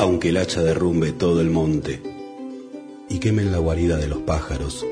Aunque 0.00 0.30
el 0.30 0.38
hacha 0.38 0.62
derrumbe 0.62 1.12
todo 1.12 1.42
el 1.42 1.50
monte 1.50 2.00
y 3.10 3.18
quemen 3.18 3.52
la 3.52 3.58
guarida 3.58 3.98
de 3.98 4.08
los 4.08 4.20
pájaros 4.20 4.86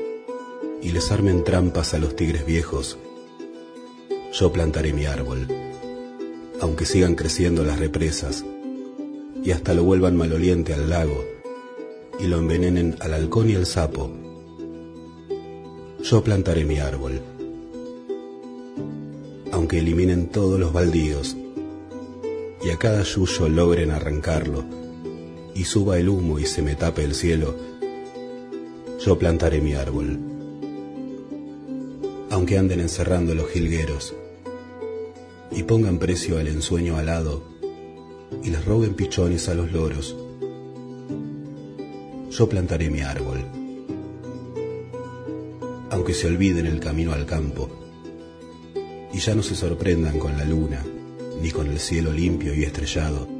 y 0.83 0.91
les 0.91 1.11
armen 1.11 1.43
trampas 1.43 1.95
a 1.95 1.97
los 1.97 2.15
tigres 2.15 2.45
viejos, 2.45 2.99
yo 4.31 4.53
plantaré 4.53 4.93
mi 4.93 5.07
árbol, 5.07 5.47
aunque 6.61 6.85
sigan 6.85 7.15
creciendo 7.15 7.63
las 7.63 7.79
represas 7.79 8.45
y 9.41 9.49
hasta 9.49 9.73
lo 9.73 9.83
vuelvan 9.83 10.15
maloliente 10.15 10.75
al 10.75 10.91
lago 10.91 11.25
y 12.19 12.27
lo 12.27 12.37
envenenen 12.37 12.95
al 12.99 13.15
halcón 13.15 13.49
y 13.49 13.55
al 13.55 13.65
sapo, 13.65 14.11
yo 16.03 16.23
plantaré 16.23 16.65
mi 16.65 16.77
árbol, 16.77 17.19
aunque 19.51 19.79
eliminen 19.79 20.27
todos 20.27 20.59
los 20.59 20.71
baldíos 20.71 21.35
y 22.63 22.69
a 22.69 22.77
cada 22.77 23.01
yuyo 23.01 23.49
logren 23.49 23.89
arrancarlo 23.89 24.78
y 25.55 25.65
suba 25.65 25.97
el 25.97 26.09
humo 26.09 26.39
y 26.39 26.45
se 26.45 26.61
me 26.61 26.75
tape 26.75 27.03
el 27.03 27.15
cielo, 27.15 27.55
yo 29.03 29.17
plantaré 29.17 29.61
mi 29.61 29.73
árbol. 29.73 30.19
Aunque 32.29 32.57
anden 32.57 32.79
encerrando 32.79 33.33
los 33.33 33.49
jilgueros 33.49 34.13
y 35.51 35.63
pongan 35.63 35.97
precio 35.97 36.37
al 36.37 36.47
ensueño 36.47 36.97
alado 36.97 37.43
y 38.43 38.49
les 38.49 38.63
roben 38.65 38.93
pichones 38.93 39.49
a 39.49 39.55
los 39.55 39.71
loros, 39.71 40.15
yo 42.29 42.47
plantaré 42.47 42.89
mi 42.89 43.01
árbol. 43.01 43.45
Aunque 45.89 46.13
se 46.13 46.27
olviden 46.27 46.67
el 46.67 46.79
camino 46.79 47.13
al 47.13 47.25
campo 47.25 47.69
y 49.11 49.19
ya 49.19 49.33
no 49.33 49.41
se 49.41 49.55
sorprendan 49.55 50.19
con 50.19 50.37
la 50.37 50.45
luna 50.45 50.85
ni 51.41 51.51
con 51.51 51.67
el 51.67 51.79
cielo 51.79 52.11
limpio 52.11 52.53
y 52.53 52.63
estrellado, 52.63 53.38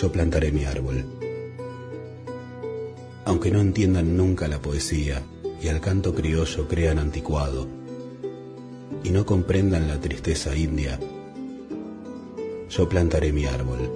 yo 0.00 0.12
plantaré 0.12 0.52
mi 0.52 0.64
árbol. 0.64 1.04
Aunque 3.24 3.50
no 3.50 3.60
entiendan 3.60 4.16
nunca 4.16 4.46
la 4.46 4.62
poesía 4.62 5.22
y 5.60 5.68
al 5.68 5.80
canto 5.80 6.14
criollo 6.14 6.68
crean 6.68 6.98
anticuado, 7.00 7.66
y 9.02 9.10
no 9.10 9.26
comprendan 9.26 9.88
la 9.88 10.00
tristeza 10.00 10.54
india, 10.54 11.00
yo 12.70 12.88
plantaré 12.88 13.32
mi 13.32 13.46
árbol. 13.46 13.90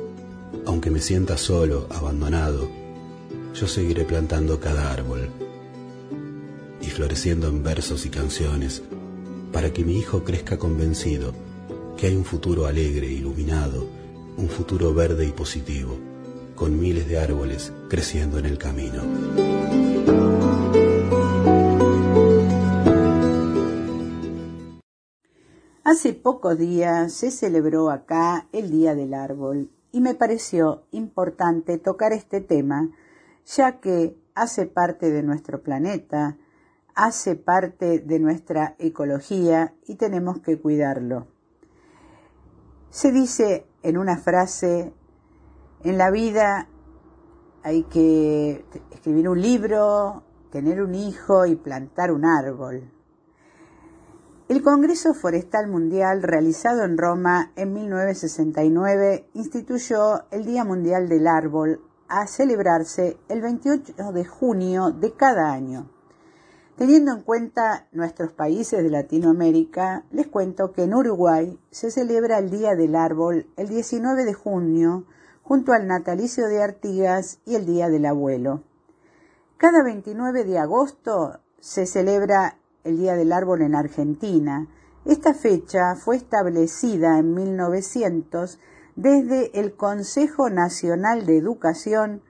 Aunque 0.66 0.90
me 0.90 1.00
sienta 1.00 1.36
solo, 1.36 1.86
abandonado, 1.90 2.68
yo 3.54 3.66
seguiré 3.68 4.04
plantando 4.04 4.58
cada 4.58 4.92
árbol 4.92 5.28
y 6.80 6.86
floreciendo 6.86 7.48
en 7.48 7.62
versos 7.62 8.06
y 8.06 8.10
canciones 8.10 8.82
para 9.52 9.72
que 9.72 9.84
mi 9.84 9.98
hijo 9.98 10.24
crezca 10.24 10.58
convencido 10.58 11.32
que 11.96 12.08
hay 12.08 12.16
un 12.16 12.24
futuro 12.24 12.66
alegre, 12.66 13.06
iluminado, 13.06 14.01
un 14.42 14.48
futuro 14.48 14.92
verde 14.92 15.24
y 15.24 15.30
positivo, 15.30 15.96
con 16.56 16.78
miles 16.78 17.08
de 17.08 17.16
árboles 17.16 17.72
creciendo 17.88 18.38
en 18.38 18.46
el 18.46 18.58
camino. 18.58 19.02
Hace 25.84 26.12
pocos 26.14 26.58
días 26.58 27.12
se 27.12 27.30
celebró 27.30 27.90
acá 27.90 28.48
el 28.52 28.72
Día 28.72 28.96
del 28.96 29.14
Árbol 29.14 29.70
y 29.92 30.00
me 30.00 30.14
pareció 30.14 30.86
importante 30.90 31.78
tocar 31.78 32.12
este 32.12 32.40
tema 32.40 32.90
ya 33.46 33.78
que 33.78 34.16
hace 34.34 34.66
parte 34.66 35.10
de 35.10 35.22
nuestro 35.22 35.62
planeta, 35.62 36.36
hace 36.96 37.36
parte 37.36 38.00
de 38.00 38.18
nuestra 38.18 38.74
ecología 38.80 39.74
y 39.86 39.94
tenemos 39.94 40.40
que 40.40 40.58
cuidarlo. 40.58 41.28
Se 42.90 43.12
dice 43.12 43.66
en 43.82 43.98
una 43.98 44.16
frase, 44.16 44.92
en 45.84 45.98
la 45.98 46.10
vida 46.10 46.68
hay 47.62 47.84
que 47.84 48.64
escribir 48.90 49.28
un 49.28 49.40
libro, 49.40 50.22
tener 50.50 50.82
un 50.82 50.94
hijo 50.94 51.46
y 51.46 51.56
plantar 51.56 52.12
un 52.12 52.24
árbol. 52.24 52.90
El 54.48 54.62
Congreso 54.62 55.14
Forestal 55.14 55.68
Mundial, 55.68 56.22
realizado 56.22 56.84
en 56.84 56.98
Roma 56.98 57.52
en 57.56 57.72
1969, 57.72 59.30
instituyó 59.34 60.24
el 60.30 60.44
Día 60.44 60.64
Mundial 60.64 61.08
del 61.08 61.26
Árbol 61.26 61.80
a 62.08 62.26
celebrarse 62.26 63.16
el 63.28 63.40
28 63.40 64.12
de 64.12 64.24
junio 64.26 64.90
de 64.90 65.12
cada 65.14 65.52
año. 65.52 65.88
Teniendo 66.76 67.12
en 67.12 67.20
cuenta 67.20 67.86
nuestros 67.92 68.32
países 68.32 68.82
de 68.82 68.88
Latinoamérica, 68.88 70.04
les 70.10 70.26
cuento 70.26 70.72
que 70.72 70.84
en 70.84 70.94
Uruguay 70.94 71.58
se 71.70 71.90
celebra 71.90 72.38
el 72.38 72.50
Día 72.50 72.74
del 72.74 72.96
Árbol 72.96 73.46
el 73.56 73.68
19 73.68 74.24
de 74.24 74.32
junio 74.32 75.04
junto 75.42 75.72
al 75.72 75.86
natalicio 75.86 76.48
de 76.48 76.62
Artigas 76.62 77.40
y 77.44 77.56
el 77.56 77.66
Día 77.66 77.90
del 77.90 78.06
Abuelo. 78.06 78.62
Cada 79.58 79.84
29 79.84 80.44
de 80.44 80.58
agosto 80.58 81.40
se 81.60 81.84
celebra 81.84 82.56
el 82.84 82.96
Día 82.96 83.16
del 83.16 83.32
Árbol 83.32 83.60
en 83.60 83.74
Argentina. 83.74 84.66
Esta 85.04 85.34
fecha 85.34 85.94
fue 85.94 86.16
establecida 86.16 87.18
en 87.18 87.34
1900 87.34 88.58
desde 88.96 89.60
el 89.60 89.74
Consejo 89.76 90.48
Nacional 90.48 91.26
de 91.26 91.36
Educación 91.36 92.22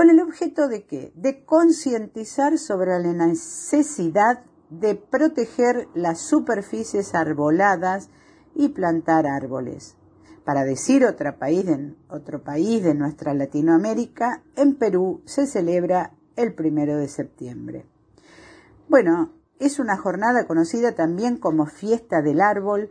con 0.00 0.08
el 0.08 0.20
objeto 0.20 0.66
de 0.68 0.86
qué? 0.86 1.12
De 1.14 1.44
concientizar 1.44 2.56
sobre 2.56 2.98
la 3.00 3.26
necesidad 3.26 4.46
de 4.70 4.94
proteger 4.94 5.88
las 5.94 6.22
superficies 6.22 7.14
arboladas 7.14 8.08
y 8.54 8.70
plantar 8.70 9.26
árboles. 9.26 9.98
Para 10.42 10.64
decir 10.64 11.04
otro 11.04 11.38
país, 11.38 11.66
de, 11.66 11.94
otro 12.08 12.40
de 12.42 12.94
nuestra 12.94 13.34
Latinoamérica, 13.34 14.42
en 14.56 14.76
Perú 14.76 15.20
se 15.26 15.46
celebra 15.46 16.14
el 16.34 16.54
primero 16.54 16.96
de 16.96 17.08
septiembre. 17.08 17.84
Bueno, 18.88 19.34
es 19.58 19.78
una 19.78 19.98
jornada 19.98 20.46
conocida 20.46 20.94
también 20.94 21.36
como 21.36 21.66
Fiesta 21.66 22.22
del 22.22 22.40
Árbol, 22.40 22.88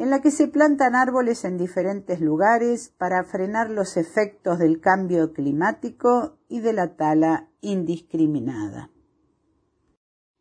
en 0.00 0.08
la 0.08 0.22
que 0.22 0.30
se 0.30 0.48
plantan 0.48 0.94
árboles 0.94 1.44
en 1.44 1.58
diferentes 1.58 2.22
lugares 2.22 2.94
para 2.96 3.22
frenar 3.22 3.68
los 3.68 3.98
efectos 3.98 4.58
del 4.58 4.80
cambio 4.80 5.34
climático 5.34 6.38
y 6.48 6.60
de 6.60 6.72
la 6.72 6.96
tala 6.96 7.50
indiscriminada. 7.60 8.90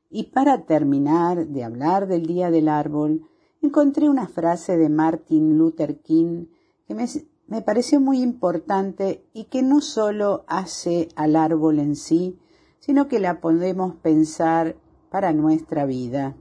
Y 0.10 0.32
para 0.32 0.66
terminar 0.66 1.48
de 1.48 1.66
hablar 1.66 2.08
del 2.08 2.26
Día 2.26 2.52
del 2.52 2.70
Árbol, 2.70 3.28
encontré 3.62 4.08
una 4.08 4.30
frase 4.30 4.78
de 4.78 4.88
Martin 4.88 5.58
Luther 5.58 6.00
King 6.00 6.46
que 6.88 6.96
me, 6.96 7.62
pareció 7.62 8.00
muy 8.00 8.22
importante 8.22 9.26
y 9.34 9.50
que 9.50 9.62
no 9.62 9.82
solo 9.82 10.46
hace 10.48 11.10
al 11.18 11.36
árbol 11.36 11.80
en 11.80 11.98
sí, 11.98 12.40
sino 12.80 13.10
que 13.10 13.20
la 13.20 13.42
podemos 13.42 13.96
pensar 13.96 14.78
para 15.10 15.34
nuestra 15.34 15.86
vida 15.86 16.38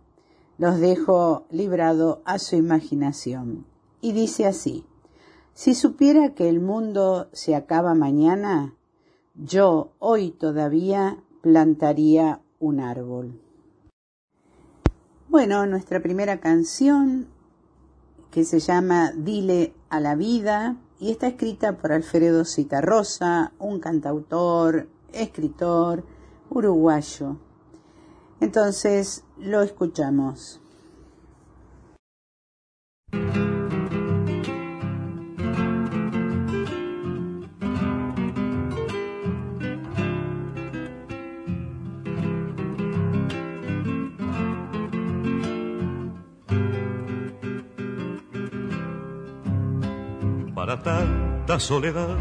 los 0.58 0.78
dejo 0.78 1.46
librado 1.50 2.20
a 2.24 2.38
su 2.38 2.56
imaginación. 2.56 3.64
Y 4.00 4.12
dice 4.12 4.46
así, 4.46 4.84
si 5.54 5.74
supiera 5.74 6.34
que 6.34 6.48
el 6.48 6.60
mundo 6.60 7.28
se 7.32 7.54
acaba 7.54 7.94
mañana, 7.94 8.74
yo 9.34 9.92
hoy 9.98 10.30
todavía 10.30 11.18
plantaría 11.40 12.40
un 12.58 12.80
árbol. 12.80 13.40
Bueno, 15.28 15.66
nuestra 15.66 16.00
primera 16.00 16.40
canción, 16.40 17.28
que 18.30 18.44
se 18.44 18.60
llama 18.60 19.12
Dile 19.16 19.74
a 19.90 20.00
la 20.00 20.14
vida, 20.14 20.76
y 21.00 21.10
está 21.10 21.28
escrita 21.28 21.76
por 21.76 21.92
Alfredo 21.92 22.44
Citarrosa, 22.44 23.52
un 23.58 23.78
cantautor, 23.78 24.88
escritor 25.12 26.04
uruguayo. 26.50 27.36
Entonces 28.40 29.24
lo 29.36 29.62
escuchamos. 29.62 30.60
Para 50.54 50.82
tanta 50.82 51.58
soledad 51.58 52.16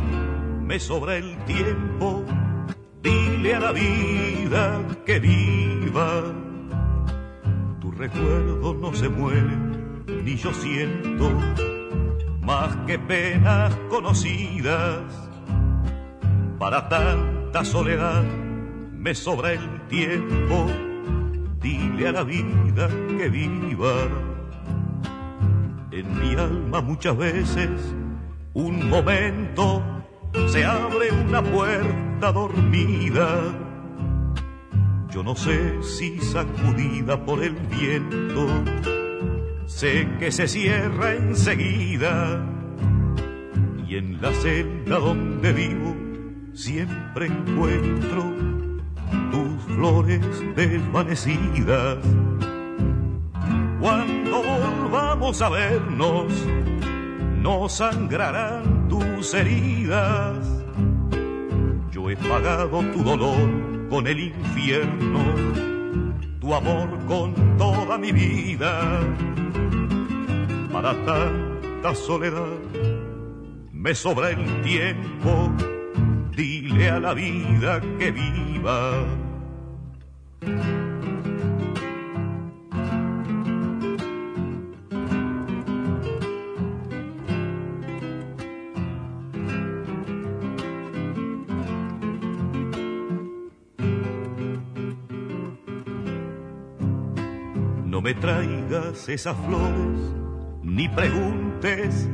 me 0.61 0.79
sobra 0.79 1.17
el 1.17 1.37
tiempo 1.45 2.23
Dile 3.37 3.53
a 3.53 3.59
la 3.59 3.71
vida 3.71 4.81
que 5.05 5.19
viva. 5.19 6.23
Tu 7.79 7.91
recuerdo 7.91 8.73
no 8.73 8.91
se 8.95 9.09
muere, 9.09 9.55
ni 10.23 10.35
yo 10.37 10.51
siento 10.51 11.29
más 12.41 12.75
que 12.87 12.97
penas 12.97 13.75
conocidas. 13.91 15.03
Para 16.57 16.89
tanta 16.89 17.63
soledad 17.63 18.23
me 18.91 19.13
sobra 19.13 19.53
el 19.53 19.81
tiempo. 19.87 20.65
Dile 21.61 22.07
a 22.07 22.13
la 22.13 22.23
vida 22.23 22.89
que 23.19 23.29
viva. 23.29 23.93
En 25.91 26.19
mi 26.19 26.33
alma 26.33 26.81
muchas 26.81 27.15
veces 27.15 27.69
un 28.55 28.89
momento 28.89 29.83
se 30.47 30.65
abre 30.65 31.11
una 31.11 31.43
puerta 31.43 32.06
dormida. 32.19 33.55
Yo 35.11 35.23
no 35.23 35.35
sé 35.35 35.81
si 35.83 36.19
sacudida 36.19 37.25
por 37.25 37.43
el 37.43 37.53
viento, 37.53 38.47
sé 39.65 40.07
que 40.19 40.31
se 40.31 40.47
cierra 40.47 41.13
enseguida. 41.13 42.45
Y 43.87 43.95
en 43.95 44.21
la 44.21 44.33
celda 44.33 44.99
donde 44.99 45.53
vivo 45.53 45.95
siempre 46.53 47.27
encuentro 47.27 48.33
tus 49.31 49.75
flores 49.75 50.21
desvanecidas. 50.55 51.99
Cuando 53.79 54.43
volvamos 54.43 55.41
a 55.41 55.49
vernos, 55.49 56.33
no 57.41 57.69
sangrarán 57.69 58.87
tus 58.89 59.33
heridas. 59.33 60.56
He 62.09 62.15
pagado 62.15 62.80
tu 62.94 63.04
dolor 63.04 63.89
con 63.89 64.07
el 64.07 64.18
infierno, 64.18 65.19
tu 66.39 66.54
amor 66.54 66.88
con 67.06 67.33
toda 67.57 67.98
mi 67.98 68.13
vida. 68.13 69.01
Para 70.71 70.94
tanta 71.04 71.94
soledad 71.94 72.59
me 73.74 73.94
sobra 73.94 74.30
el 74.30 74.62
tiempo, 74.62 75.51
dile 76.33 76.92
a 76.92 77.00
la 77.01 77.13
vida 77.13 77.81
que 78.00 78.12
viva 78.12 79.04
me 98.01 98.13
traigas 98.13 99.09
esas 99.09 99.35
flores, 99.45 100.13
ni 100.61 100.88
preguntes 100.89 102.07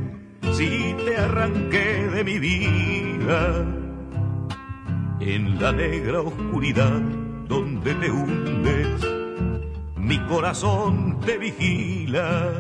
si 0.54 0.96
te 1.06 1.18
arranqué 1.18 2.08
de 2.10 2.24
mi 2.24 2.40
vida. 2.40 3.66
En 5.20 5.62
la 5.62 5.72
negra 5.72 6.22
oscuridad 6.22 7.02
donde 7.48 7.96
te 7.96 8.12
hundes, 8.12 9.08
mi 9.98 10.20
corazón 10.28 11.20
te 11.26 11.38
vigila. 11.38 12.52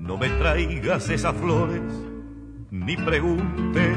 No 0.00 0.18
me 0.18 0.28
traigas 0.28 1.08
esas 1.10 1.34
flores, 1.36 1.82
ni 2.70 2.96
preguntes 2.96 3.96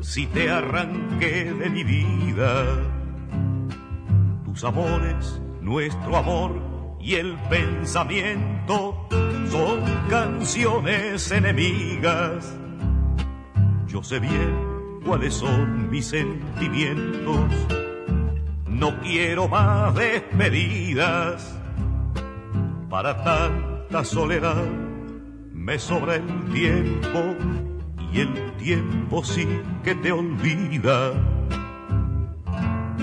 si 0.00 0.26
te 0.26 0.50
arranqué 0.50 1.52
de 1.52 1.70
mi 1.70 1.84
vida. 1.84 2.64
Tus 4.44 4.64
amores 4.64 5.40
nuestro 5.64 6.18
amor 6.18 6.60
y 7.00 7.14
el 7.14 7.36
pensamiento 7.48 9.08
son 9.50 9.82
canciones 10.10 11.30
enemigas. 11.30 12.54
Yo 13.86 14.02
sé 14.02 14.20
bien 14.20 15.00
cuáles 15.04 15.32
son 15.34 15.90
mis 15.90 16.06
sentimientos. 16.06 17.50
No 18.68 19.00
quiero 19.00 19.48
más 19.48 19.94
despedidas. 19.94 21.58
Para 22.90 23.24
tanta 23.24 24.04
soledad 24.04 24.64
me 25.50 25.78
sobra 25.78 26.16
el 26.16 26.52
tiempo 26.52 27.36
y 28.12 28.20
el 28.20 28.52
tiempo 28.58 29.24
sí 29.24 29.48
que 29.82 29.94
te 29.94 30.12
olvida 30.12 31.14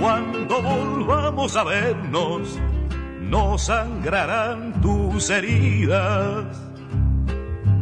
cuando 0.01 0.61
volvamos 0.63 1.55
a 1.55 1.63
vernos, 1.63 2.59
no 3.21 3.57
sangrarán 3.59 4.81
tus 4.81 5.29
heridas. 5.29 6.59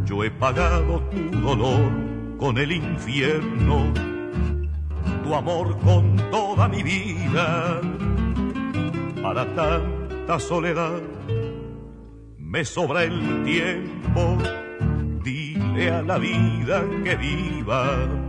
Yo 0.05 0.25
he 0.25 0.29
pagado 0.29 0.99
tu 1.09 1.39
dolor 1.39 1.91
con 2.37 2.57
el 2.57 2.73
infierno, 2.73 3.93
tu 5.23 5.33
amor 5.33 5.79
con 5.79 6.17
toda 6.29 6.67
mi 6.67 6.83
vida. 6.83 7.79
Para 9.21 9.45
tanta 9.55 10.39
soledad 10.39 10.99
me 12.37 12.65
sobra 12.65 13.03
el 13.03 13.43
tiempo, 13.45 14.37
dile 15.23 15.89
a 15.89 16.01
la 16.01 16.17
vida 16.17 16.83
que 17.01 17.15
viva 17.15 18.28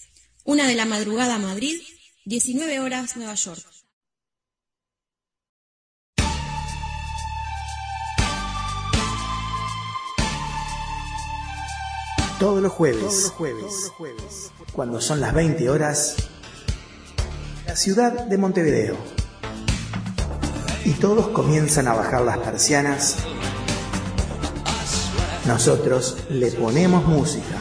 Una 0.43 0.67
de 0.67 0.73
la 0.73 0.85
madrugada, 0.85 1.37
Madrid. 1.37 1.79
19 2.25 2.79
horas, 2.79 3.15
Nueva 3.15 3.35
York. 3.35 3.61
Todos 12.39 12.59
los 12.59 12.71
jueves, 12.71 13.01
todos 13.01 13.21
los 13.21 13.31
jueves, 13.33 13.91
jueves, 13.97 14.51
cuando 14.73 14.99
son 14.99 15.21
las 15.21 15.31
20 15.35 15.69
horas, 15.69 16.15
la 17.67 17.75
ciudad 17.75 18.25
de 18.25 18.37
Montevideo. 18.39 18.97
Y 20.85 20.93
todos 20.93 21.27
comienzan 21.27 21.87
a 21.87 21.93
bajar 21.93 22.23
las 22.23 22.39
persianas. 22.39 23.17
Nosotros 25.45 26.17
le 26.29 26.51
ponemos 26.51 27.05
música. 27.05 27.60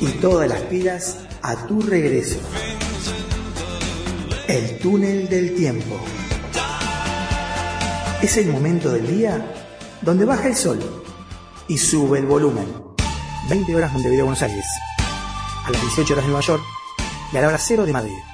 Y 0.00 0.06
todas 0.20 0.48
las 0.48 0.60
pilas 0.62 1.18
a 1.42 1.66
tu 1.66 1.80
regreso. 1.80 2.38
El 4.48 4.78
túnel 4.78 5.28
del 5.28 5.54
tiempo. 5.54 5.98
Es 8.22 8.36
el 8.36 8.48
momento 8.48 8.90
del 8.90 9.06
día 9.06 9.54
donde 10.02 10.24
baja 10.24 10.48
el 10.48 10.56
sol 10.56 10.80
y 11.68 11.78
sube 11.78 12.18
el 12.18 12.26
volumen. 12.26 12.66
20 13.48 13.74
horas 13.74 13.92
Montevideo, 13.92 14.24
Buenos 14.24 14.42
Aires. 14.42 14.66
A 15.66 15.70
las 15.70 15.80
18 15.80 16.12
horas 16.12 16.24
de 16.24 16.30
Nueva 16.30 16.46
York 16.46 16.62
y 17.32 17.36
a 17.36 17.40
la 17.40 17.48
hora 17.48 17.58
cero 17.58 17.86
de 17.86 17.92
Madrid. 17.92 18.33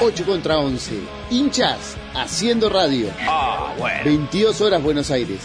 8 0.00 0.26
contra 0.26 0.60
11. 0.60 1.00
Hinchas 1.30 1.96
haciendo 2.14 2.68
radio. 2.68 3.08
22 4.04 4.60
horas 4.60 4.80
Buenos 4.80 5.10
Aires. 5.10 5.40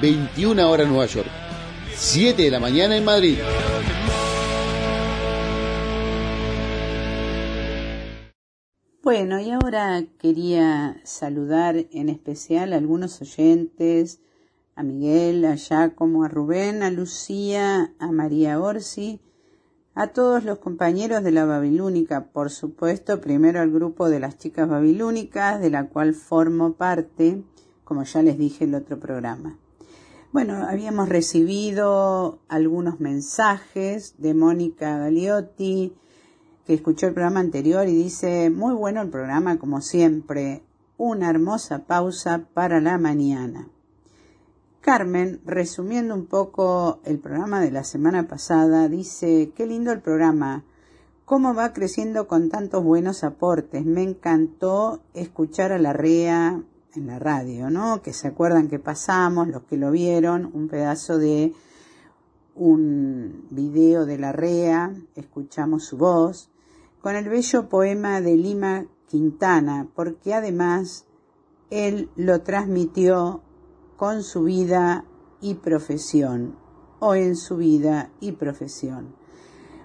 21 0.00 0.70
horas 0.70 0.88
Nueva 0.88 1.04
York. 1.04 1.28
7 1.94 2.42
de 2.42 2.50
la 2.50 2.58
mañana 2.58 2.96
en 2.96 3.04
Madrid. 3.04 3.36
Bueno, 9.02 9.40
y 9.40 9.50
ahora 9.50 10.02
quería 10.18 11.00
saludar 11.04 11.76
en 11.92 12.08
especial 12.08 12.72
a 12.72 12.76
algunos 12.76 13.20
oyentes, 13.20 14.20
a 14.74 14.82
Miguel, 14.84 15.44
a 15.44 15.56
Giacomo, 15.56 16.24
a 16.24 16.28
Rubén, 16.28 16.82
a 16.82 16.90
Lucía, 16.90 17.92
a 17.98 18.10
María 18.10 18.58
Orsi, 18.58 19.20
a 19.98 20.06
todos 20.06 20.44
los 20.44 20.60
compañeros 20.60 21.24
de 21.24 21.32
la 21.32 21.44
Babilónica, 21.44 22.26
por 22.26 22.50
supuesto, 22.50 23.20
primero 23.20 23.60
al 23.60 23.72
grupo 23.72 24.08
de 24.08 24.20
las 24.20 24.38
chicas 24.38 24.68
babilónicas, 24.68 25.60
de 25.60 25.70
la 25.70 25.88
cual 25.88 26.14
formo 26.14 26.74
parte, 26.74 27.42
como 27.82 28.04
ya 28.04 28.22
les 28.22 28.38
dije 28.38 28.62
en 28.62 28.74
el 28.74 28.82
otro 28.82 29.00
programa. 29.00 29.58
Bueno, 30.30 30.54
habíamos 30.68 31.08
recibido 31.08 32.38
algunos 32.46 33.00
mensajes 33.00 34.14
de 34.18 34.34
Mónica 34.34 34.98
Galiotti, 34.98 35.92
que 36.64 36.74
escuchó 36.74 37.08
el 37.08 37.14
programa 37.14 37.40
anterior 37.40 37.88
y 37.88 37.96
dice, 37.96 38.50
muy 38.50 38.74
bueno 38.74 39.02
el 39.02 39.08
programa 39.08 39.58
como 39.58 39.80
siempre, 39.80 40.62
una 40.96 41.28
hermosa 41.28 41.86
pausa 41.86 42.44
para 42.54 42.80
la 42.80 42.98
mañana. 42.98 43.66
Carmen, 44.88 45.42
resumiendo 45.44 46.14
un 46.14 46.24
poco 46.24 47.00
el 47.04 47.18
programa 47.18 47.60
de 47.60 47.70
la 47.70 47.84
semana 47.84 48.26
pasada, 48.26 48.88
dice, 48.88 49.52
qué 49.54 49.66
lindo 49.66 49.92
el 49.92 50.00
programa, 50.00 50.64
cómo 51.26 51.52
va 51.52 51.74
creciendo 51.74 52.26
con 52.26 52.48
tantos 52.48 52.82
buenos 52.82 53.22
aportes, 53.22 53.84
me 53.84 54.02
encantó 54.02 55.02
escuchar 55.12 55.72
a 55.72 55.78
la 55.78 55.92
REA 55.92 56.62
en 56.94 57.06
la 57.06 57.18
radio, 57.18 57.68
¿no? 57.68 58.00
Que 58.00 58.14
se 58.14 58.28
acuerdan 58.28 58.68
que 58.68 58.78
pasamos, 58.78 59.48
los 59.48 59.64
que 59.64 59.76
lo 59.76 59.90
vieron, 59.90 60.50
un 60.54 60.68
pedazo 60.68 61.18
de 61.18 61.52
un 62.54 63.44
video 63.50 64.06
de 64.06 64.16
la 64.16 64.32
REA, 64.32 64.94
escuchamos 65.16 65.84
su 65.84 65.98
voz, 65.98 66.48
con 67.02 67.14
el 67.14 67.28
bello 67.28 67.68
poema 67.68 68.22
de 68.22 68.36
Lima 68.38 68.86
Quintana, 69.06 69.86
porque 69.94 70.32
además 70.32 71.04
él 71.68 72.08
lo 72.16 72.40
transmitió 72.40 73.42
con 73.98 74.22
su 74.22 74.44
vida 74.44 75.04
y 75.40 75.54
profesión, 75.54 76.56
o 77.00 77.16
en 77.16 77.34
su 77.34 77.56
vida 77.56 78.12
y 78.20 78.30
profesión. 78.30 79.16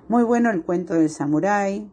Muy 0.08 0.22
bueno 0.22 0.52
el 0.52 0.62
cuento 0.62 0.94
del 0.94 1.10
samurái, 1.10 1.92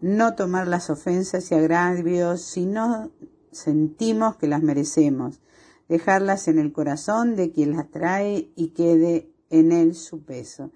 no 0.00 0.34
tomar 0.34 0.66
las 0.66 0.90
ofensas 0.90 1.52
y 1.52 1.54
agravios 1.54 2.42
si 2.42 2.66
no 2.66 3.12
sentimos 3.52 4.34
que 4.36 4.48
las 4.48 4.60
merecemos, 4.64 5.40
dejarlas 5.88 6.48
en 6.48 6.58
el 6.58 6.72
corazón 6.72 7.36
de 7.36 7.52
quien 7.52 7.76
las 7.76 7.92
trae 7.92 8.50
y 8.56 8.70
quede 8.70 9.30
en 9.50 9.70
él 9.70 9.94
su 9.94 10.24
peso. 10.24 10.72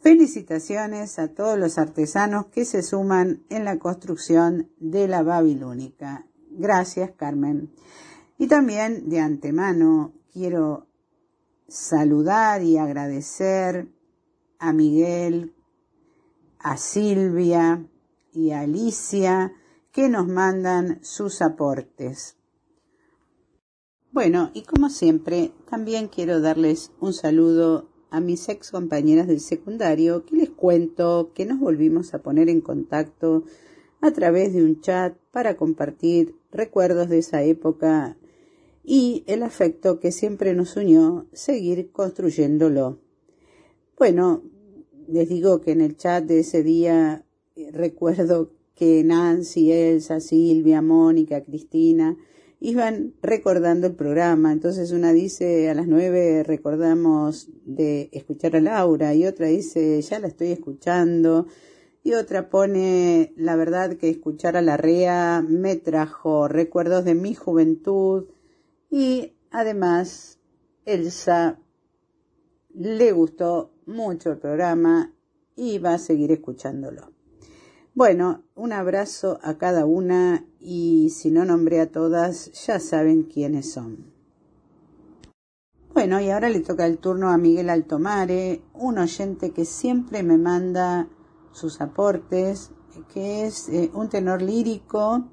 Felicitaciones 0.00 1.18
a 1.18 1.28
todos 1.28 1.58
los 1.58 1.78
artesanos 1.78 2.48
que 2.48 2.66
se 2.66 2.82
suman 2.82 3.44
en 3.48 3.64
la 3.64 3.78
construcción 3.78 4.68
de 4.78 5.08
la 5.08 5.22
Babilónica. 5.22 6.26
Gracias, 6.50 7.12
Carmen. 7.16 7.70
Y 8.40 8.46
también 8.46 9.10
de 9.10 9.20
antemano 9.20 10.14
quiero 10.32 10.86
saludar 11.68 12.62
y 12.62 12.78
agradecer 12.78 13.92
a 14.58 14.72
Miguel, 14.72 15.52
a 16.58 16.78
Silvia 16.78 17.86
y 18.32 18.52
a 18.52 18.60
Alicia 18.60 19.52
que 19.92 20.08
nos 20.08 20.26
mandan 20.26 21.00
sus 21.04 21.42
aportes. 21.42 22.38
Bueno, 24.10 24.50
y 24.54 24.62
como 24.62 24.88
siempre, 24.88 25.52
también 25.68 26.08
quiero 26.08 26.40
darles 26.40 26.92
un 26.98 27.12
saludo 27.12 27.90
a 28.08 28.20
mis 28.20 28.48
ex 28.48 28.70
compañeras 28.70 29.26
del 29.26 29.40
secundario 29.40 30.24
que 30.24 30.36
les 30.36 30.48
cuento 30.48 31.32
que 31.34 31.44
nos 31.44 31.60
volvimos 31.60 32.14
a 32.14 32.22
poner 32.22 32.48
en 32.48 32.62
contacto 32.62 33.44
a 34.00 34.12
través 34.12 34.54
de 34.54 34.64
un 34.64 34.80
chat 34.80 35.14
para 35.30 35.58
compartir 35.58 36.34
recuerdos 36.50 37.10
de 37.10 37.18
esa 37.18 37.42
época 37.42 38.16
y 38.92 39.22
el 39.28 39.44
afecto 39.44 40.00
que 40.00 40.10
siempre 40.10 40.52
nos 40.52 40.76
unió, 40.76 41.28
seguir 41.32 41.92
construyéndolo. 41.92 42.98
Bueno, 43.96 44.42
les 45.06 45.28
digo 45.28 45.60
que 45.60 45.70
en 45.70 45.80
el 45.80 45.96
chat 45.96 46.24
de 46.24 46.40
ese 46.40 46.64
día 46.64 47.24
eh, 47.54 47.70
recuerdo 47.70 48.50
que 48.74 49.04
Nancy, 49.04 49.70
Elsa, 49.70 50.18
Silvia, 50.18 50.82
Mónica, 50.82 51.44
Cristina 51.44 52.16
iban 52.58 53.14
recordando 53.22 53.86
el 53.86 53.94
programa. 53.94 54.50
Entonces 54.50 54.90
una 54.90 55.12
dice 55.12 55.70
a 55.70 55.74
las 55.74 55.86
nueve 55.86 56.42
recordamos 56.42 57.48
de 57.64 58.08
escuchar 58.10 58.56
a 58.56 58.60
Laura 58.60 59.14
y 59.14 59.24
otra 59.24 59.46
dice 59.46 60.02
ya 60.02 60.18
la 60.18 60.26
estoy 60.26 60.48
escuchando 60.48 61.46
y 62.02 62.14
otra 62.14 62.50
pone 62.50 63.34
la 63.36 63.54
verdad 63.54 63.98
que 63.98 64.10
escuchar 64.10 64.56
a 64.56 64.62
la 64.62 64.76
REA 64.76 65.44
me 65.48 65.76
trajo 65.76 66.48
recuerdos 66.48 67.04
de 67.04 67.14
mi 67.14 67.36
juventud 67.36 68.24
y 68.90 69.34
además 69.50 70.38
Elsa 70.84 71.58
le 72.74 73.12
gustó 73.12 73.72
mucho 73.86 74.32
el 74.32 74.38
programa 74.38 75.14
y 75.56 75.78
va 75.78 75.94
a 75.94 75.98
seguir 75.98 76.32
escuchándolo. 76.32 77.12
Bueno, 77.94 78.44
un 78.54 78.72
abrazo 78.72 79.38
a 79.42 79.58
cada 79.58 79.84
una 79.84 80.46
y 80.58 81.10
si 81.10 81.30
no 81.30 81.44
nombré 81.44 81.80
a 81.80 81.90
todas, 81.90 82.52
ya 82.66 82.78
saben 82.78 83.24
quiénes 83.24 83.72
son. 83.72 84.12
Bueno, 85.92 86.20
y 86.20 86.30
ahora 86.30 86.48
le 86.48 86.60
toca 86.60 86.86
el 86.86 86.98
turno 86.98 87.30
a 87.30 87.36
Miguel 87.36 87.68
Altomare, 87.68 88.62
un 88.74 88.98
oyente 88.98 89.50
que 89.50 89.64
siempre 89.64 90.22
me 90.22 90.38
manda 90.38 91.08
sus 91.52 91.80
aportes, 91.80 92.70
que 93.12 93.44
es 93.44 93.68
eh, 93.68 93.90
un 93.92 94.08
tenor 94.08 94.40
lírico. 94.40 95.28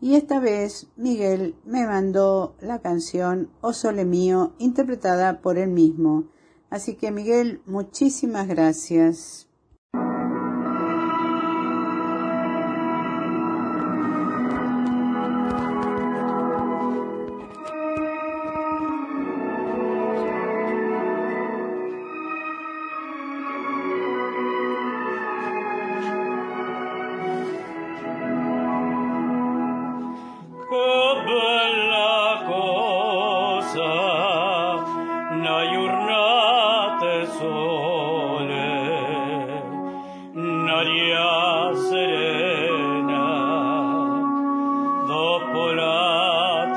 Y 0.00 0.14
esta 0.14 0.40
vez 0.40 0.88
Miguel 0.96 1.56
me 1.66 1.86
mandó 1.86 2.56
la 2.60 2.80
canción 2.80 3.50
O 3.60 3.74
Sole 3.74 4.06
Mío, 4.06 4.54
interpretada 4.58 5.42
por 5.42 5.58
él 5.58 5.68
mismo. 5.68 6.24
Así 6.70 6.94
que 6.94 7.10
Miguel, 7.10 7.60
muchísimas 7.66 8.48
gracias. 8.48 9.49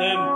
Y 0.03 0.33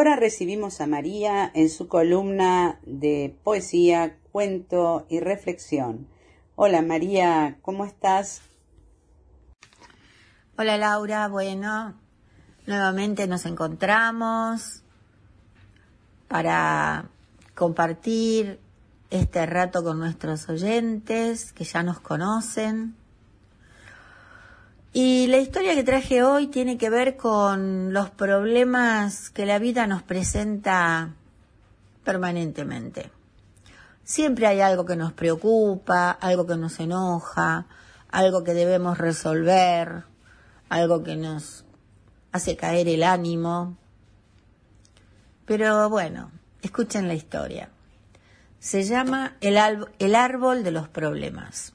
ahora 0.00 0.16
recibimos 0.16 0.80
a 0.80 0.86
María 0.86 1.50
en 1.52 1.68
su 1.68 1.86
columna 1.86 2.80
de 2.86 3.36
poesía, 3.44 4.16
cuento 4.32 5.04
y 5.10 5.20
reflexión. 5.20 6.08
Hola 6.56 6.80
María, 6.80 7.58
¿cómo 7.60 7.84
estás? 7.84 8.40
Hola 10.56 10.78
Laura, 10.78 11.28
bueno, 11.28 12.00
nuevamente 12.66 13.26
nos 13.26 13.44
encontramos 13.44 14.82
para 16.28 17.10
compartir 17.54 18.58
este 19.10 19.44
rato 19.44 19.84
con 19.84 19.98
nuestros 19.98 20.48
oyentes 20.48 21.52
que 21.52 21.64
ya 21.64 21.82
nos 21.82 22.00
conocen 22.00 22.96
y 24.92 25.28
la 25.28 25.38
historia 25.38 25.74
que 25.74 25.84
traje 25.84 26.24
hoy 26.24 26.48
tiene 26.48 26.76
que 26.76 26.90
ver 26.90 27.16
con 27.16 27.92
los 27.92 28.10
problemas 28.10 29.30
que 29.30 29.46
la 29.46 29.60
vida 29.60 29.86
nos 29.86 30.02
presenta 30.02 31.14
permanentemente. 32.04 33.10
Siempre 34.02 34.48
hay 34.48 34.60
algo 34.60 34.84
que 34.84 34.96
nos 34.96 35.12
preocupa, 35.12 36.10
algo 36.10 36.44
que 36.44 36.56
nos 36.56 36.80
enoja, 36.80 37.66
algo 38.10 38.42
que 38.42 38.54
debemos 38.54 38.98
resolver, 38.98 40.02
algo 40.68 41.04
que 41.04 41.14
nos 41.14 41.64
hace 42.32 42.56
caer 42.56 42.88
el 42.88 43.04
ánimo. 43.04 43.76
Pero 45.44 45.88
bueno, 45.88 46.32
escuchen 46.62 47.06
la 47.06 47.14
historia. 47.14 47.68
Se 48.58 48.82
llama 48.82 49.36
El, 49.40 49.86
el 50.00 50.14
árbol 50.16 50.64
de 50.64 50.72
los 50.72 50.88
problemas. 50.88 51.74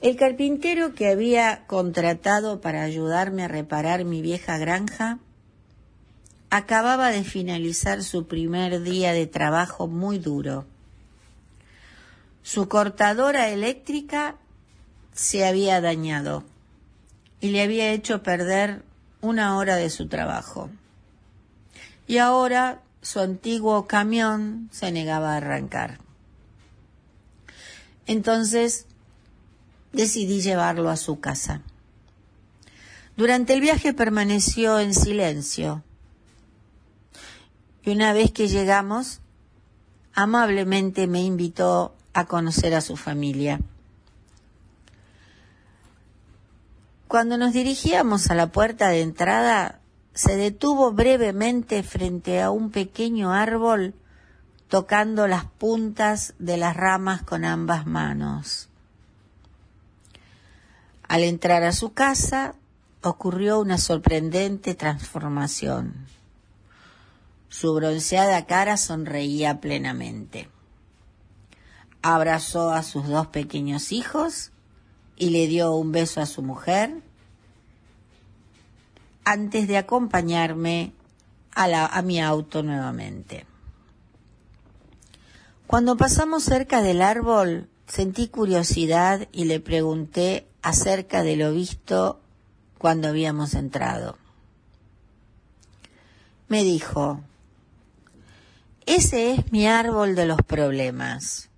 El 0.00 0.16
carpintero 0.16 0.94
que 0.94 1.08
había 1.10 1.66
contratado 1.66 2.60
para 2.60 2.82
ayudarme 2.82 3.44
a 3.44 3.48
reparar 3.48 4.04
mi 4.04 4.22
vieja 4.22 4.56
granja 4.56 5.18
acababa 6.50 7.10
de 7.10 7.24
finalizar 7.24 8.04
su 8.04 8.26
primer 8.26 8.82
día 8.82 9.12
de 9.12 9.26
trabajo 9.26 9.88
muy 9.88 10.18
duro. 10.18 10.66
Su 12.42 12.68
cortadora 12.68 13.48
eléctrica 13.48 14.36
se 15.12 15.44
había 15.44 15.80
dañado 15.80 16.44
y 17.40 17.50
le 17.50 17.62
había 17.62 17.90
hecho 17.90 18.22
perder 18.22 18.82
una 19.20 19.56
hora 19.56 19.76
de 19.76 19.90
su 19.90 20.08
trabajo. 20.08 20.70
y 22.06 22.16
ahora 22.16 22.80
su 23.02 23.20
antiguo 23.20 23.86
camión 23.86 24.70
se 24.72 24.90
negaba 24.90 25.34
a 25.34 25.36
arrancar. 25.36 25.98
Entonces 28.06 28.86
decidí 29.98 30.40
llevarlo 30.40 30.90
a 30.90 30.96
su 30.96 31.18
casa. 31.18 31.60
Durante 33.16 33.52
el 33.52 33.60
viaje 33.60 33.92
permaneció 33.92 34.78
en 34.78 34.94
silencio 34.94 35.82
y 37.82 37.90
una 37.90 38.12
vez 38.12 38.30
que 38.30 38.46
llegamos, 38.46 39.20
amablemente 40.14 41.08
me 41.08 41.22
invitó 41.22 41.96
a 42.12 42.26
conocer 42.26 42.76
a 42.76 42.80
su 42.80 42.96
familia. 42.96 43.60
Cuando 47.08 47.36
nos 47.36 47.52
dirigíamos 47.52 48.30
a 48.30 48.36
la 48.36 48.52
puerta 48.52 48.90
de 48.90 49.00
entrada, 49.00 49.80
se 50.14 50.36
detuvo 50.36 50.92
brevemente 50.92 51.82
frente 51.82 52.40
a 52.40 52.50
un 52.50 52.70
pequeño 52.70 53.32
árbol 53.32 53.94
tocando 54.68 55.26
las 55.26 55.46
puntas 55.46 56.34
de 56.38 56.56
las 56.56 56.76
ramas 56.76 57.22
con 57.22 57.44
ambas 57.44 57.84
manos. 57.84 58.67
Al 61.08 61.22
entrar 61.22 61.64
a 61.64 61.72
su 61.72 61.94
casa 61.94 62.54
ocurrió 63.02 63.60
una 63.60 63.78
sorprendente 63.78 64.74
transformación. 64.74 66.06
Su 67.48 67.74
bronceada 67.74 68.44
cara 68.44 68.76
sonreía 68.76 69.58
plenamente. 69.58 70.50
Abrazó 72.02 72.70
a 72.72 72.82
sus 72.82 73.08
dos 73.08 73.28
pequeños 73.28 73.90
hijos 73.90 74.52
y 75.16 75.30
le 75.30 75.46
dio 75.46 75.74
un 75.74 75.92
beso 75.92 76.20
a 76.20 76.26
su 76.26 76.42
mujer 76.42 77.02
antes 79.24 79.66
de 79.66 79.78
acompañarme 79.78 80.92
a, 81.54 81.86
a 81.86 82.02
mi 82.02 82.20
auto 82.20 82.62
nuevamente. 82.62 83.46
Cuando 85.66 85.96
pasamos 85.96 86.44
cerca 86.44 86.82
del 86.82 87.02
árbol, 87.02 87.68
sentí 87.86 88.28
curiosidad 88.28 89.26
y 89.32 89.44
le 89.44 89.60
pregunté 89.60 90.46
acerca 90.68 91.22
de 91.22 91.36
lo 91.36 91.50
visto 91.54 92.20
cuando 92.76 93.08
habíamos 93.08 93.54
entrado. 93.54 94.18
Me 96.48 96.62
dijo, 96.62 97.22
ese 98.84 99.32
es 99.32 99.50
mi 99.50 99.66
árbol 99.66 100.14
de 100.14 100.26
los 100.26 100.42
problemas. 100.42 101.48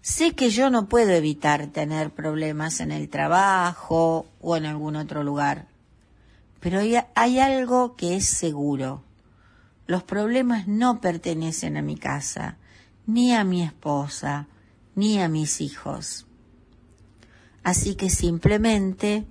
Sé 0.00 0.34
que 0.34 0.50
yo 0.50 0.68
no 0.68 0.88
puedo 0.88 1.12
evitar 1.12 1.68
tener 1.68 2.10
problemas 2.10 2.80
en 2.80 2.90
el 2.90 3.08
trabajo 3.08 4.26
o 4.40 4.56
en 4.56 4.66
algún 4.66 4.96
otro 4.96 5.22
lugar, 5.22 5.68
pero 6.58 6.80
hay, 7.14 7.38
algo 7.38 7.94
que 7.94 8.16
es 8.16 8.24
seguro. 8.24 9.04
Los 9.86 10.02
problemas 10.02 10.66
no 10.66 11.00
pertenecen 11.00 11.76
a 11.76 11.82
mi 11.82 11.96
casa, 11.96 12.56
ni 13.06 13.32
a 13.32 13.44
mi 13.44 13.62
esposa, 13.62 14.48
ni 14.96 15.22
a 15.22 15.28
mis 15.28 15.60
hijos. 15.60 16.26
Así 17.64 17.94
que 17.96 18.10
simplemente 18.10 19.24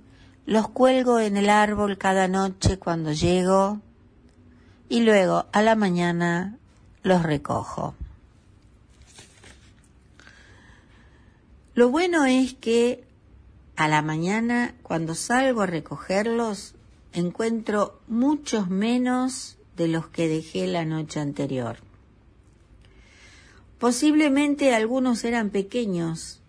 los 0.44 0.68
cuelgo 0.68 1.20
en 1.20 1.36
el 1.36 1.48
árbol 1.48 1.96
cada 1.96 2.28
noche 2.28 2.78
cuando 2.78 3.12
llego 3.12 3.80
y 4.88 5.00
luego 5.00 5.46
a 5.52 5.62
la 5.62 5.76
mañana 5.76 6.58
los 7.02 7.22
recojo. 7.22 7.94
Lo 11.74 11.88
bueno 11.88 12.24
es 12.24 12.54
que 12.54 13.04
a 13.76 13.88
la 13.88 14.02
mañana, 14.02 14.74
cuando 14.82 15.14
salgo 15.14 15.62
a 15.62 15.66
recogerlos, 15.66 16.74
encuentro 17.12 18.00
muchos 18.06 18.68
menos 18.68 19.58
de 19.76 19.88
los 19.88 20.06
que 20.08 20.28
dejé 20.28 20.66
la 20.66 20.84
noche 20.84 21.18
anterior. 21.18 21.78
Posiblemente 23.78 24.74
algunos 24.74 25.24
eran 25.24 25.50
pequeños 25.50 26.40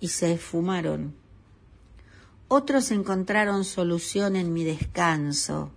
y 0.00 0.08
se 0.08 0.32
esfumaron. 0.32 1.23
Otros 2.48 2.90
encontraron 2.90 3.64
solución 3.64 4.36
en 4.36 4.52
mi 4.52 4.64
descanso 4.64 5.70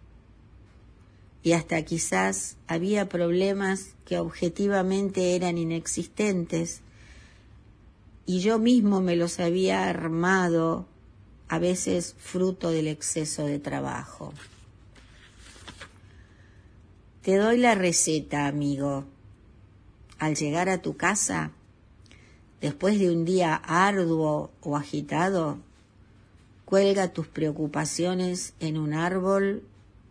y 1.42 1.54
hasta 1.54 1.82
quizás 1.84 2.58
había 2.68 3.08
problemas 3.08 3.96
que 4.06 4.20
objetivamente 4.20 5.36
eran 5.36 5.58
inexistentes 5.58 6.82
y 8.26 8.42
yo 8.42 8.60
mismo 8.60 9.00
me 9.00 9.16
los 9.16 9.40
había 9.40 9.88
armado, 9.88 10.86
a 11.48 11.60
veces 11.60 12.14
fruto 12.20 12.72
del 12.72 12.90
exceso 12.90 13.46
de 13.46 13.60
trabajo. 13.60 14.34
Te 17.22 17.38
doy 17.38 17.58
la 17.58 17.76
receta, 17.76 18.48
amigo. 18.48 19.06
Al 20.20 20.36
llegar 20.36 20.68
a 20.68 20.82
tu 20.82 20.98
casa, 20.98 21.52
después 22.60 23.00
de 23.00 23.10
un 23.10 23.24
día 23.24 23.56
arduo 23.56 24.52
o 24.62 24.76
agitado, 24.76 25.60
cuelga 26.68 27.14
tus 27.14 27.30
preocupaciones 27.30 28.54
en 28.60 28.78
un 28.78 28.94
árbol 28.94 29.64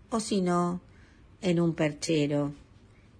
o 0.08 0.20
si 0.20 0.40
no, 0.40 0.80
en 1.42 1.60
un 1.60 1.74
perchero 1.74 2.54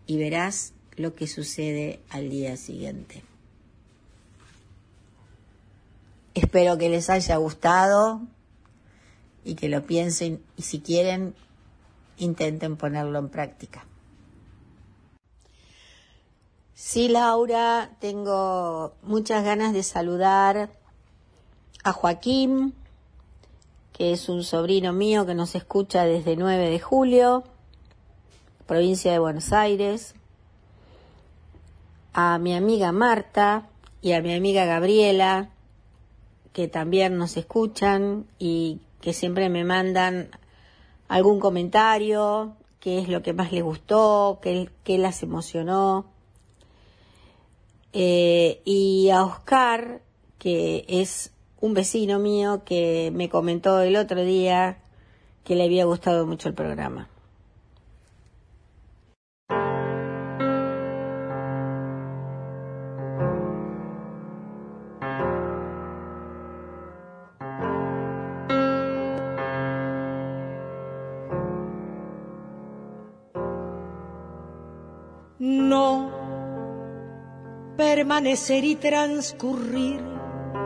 y 0.07 0.17
verás 0.17 0.73
lo 0.97 1.15
que 1.15 1.27
sucede 1.27 2.01
al 2.09 2.31
día 2.31 2.57
siguiente. 2.57 3.23
Espero 6.33 6.79
que 6.79 6.89
les 6.89 7.11
haya 7.11 7.37
gustado 7.37 8.23
y 9.45 9.55
que 9.55 9.69
lo 9.69 9.85
piensen 9.85 10.43
y 10.57 10.63
si 10.63 10.81
quieren 10.81 11.35
intenten 12.17 12.79
ponerlo 12.79 13.19
en 13.19 13.29
práctica. 13.29 13.85
Sí, 16.73 17.09
Laura, 17.09 17.91
tengo 18.01 18.95
muchas 19.03 19.45
ganas 19.45 19.75
de 19.75 19.83
saludar 19.83 20.71
a 21.85 21.93
Joaquín, 21.93 22.75
que 23.97 24.13
es 24.13 24.29
un 24.29 24.45
sobrino 24.45 24.93
mío 24.93 25.25
que 25.25 25.35
nos 25.35 25.55
escucha 25.55 26.05
desde 26.05 26.37
9 26.37 26.69
de 26.69 26.79
julio, 26.79 27.45
provincia 28.67 29.11
de 29.11 29.19
Buenos 29.19 29.55
Aires, 29.55 30.15
a 32.13 32.37
mi 32.39 32.55
amiga 32.55 32.93
Marta 32.93 33.71
y 34.03 34.13
a 34.13 34.21
mi 34.21 34.35
amiga 34.35 34.67
Gabriela, 34.67 35.49
que 36.53 36.69
también 36.69 37.17
nos 37.17 37.39
escuchan 37.39 38.27
y 38.39 38.81
que 39.01 39.15
siempre 39.15 39.49
me 39.49 39.65
mandan 39.65 40.29
algún 41.09 41.41
comentario, 41.41 42.55
qué 42.81 42.99
es 42.99 43.09
lo 43.09 43.23
que 43.23 43.33
más 43.33 43.51
les 43.51 43.63
gustó, 43.63 44.41
qué, 44.43 44.99
las 44.99 45.23
emocionó. 45.23 46.05
Eh, 47.95 48.61
y 48.67 49.09
a 49.09 49.25
Oscar, 49.25 50.03
que 50.39 50.85
es 50.87 51.33
un 51.61 51.75
vecino 51.75 52.19
mío 52.19 52.63
que 52.65 53.11
me 53.15 53.29
comentó 53.29 53.81
el 53.81 53.97
otro 53.97 54.23
día 54.23 54.79
que 55.45 55.55
le 55.55 55.65
había 55.65 55.85
gustado 55.85 56.27
mucho 56.27 56.49
el 56.49 56.55
programa. 56.55 57.09
permanecer 77.77 78.65
y 78.65 78.77
transcurrir 78.77 80.16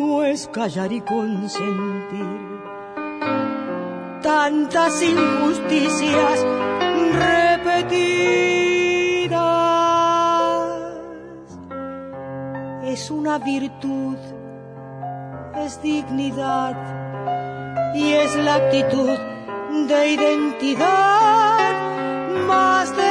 no 0.00 0.24
es 0.24 0.48
callar 0.48 0.92
y 0.92 1.00
consentir 1.02 2.40
tantas 4.22 5.02
injusticias 5.02 6.46
repetidas. 7.12 7.80
Es 12.84 13.10
una 13.10 13.38
virtud, 13.38 14.16
es 15.64 15.82
dignidad 15.82 16.76
y 17.94 18.12
es 18.12 18.36
la 18.36 18.54
actitud 18.56 19.18
de 19.88 20.08
identidad 20.08 21.72
más 22.46 22.96
decir 22.96 23.09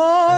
Oh. 0.00 0.37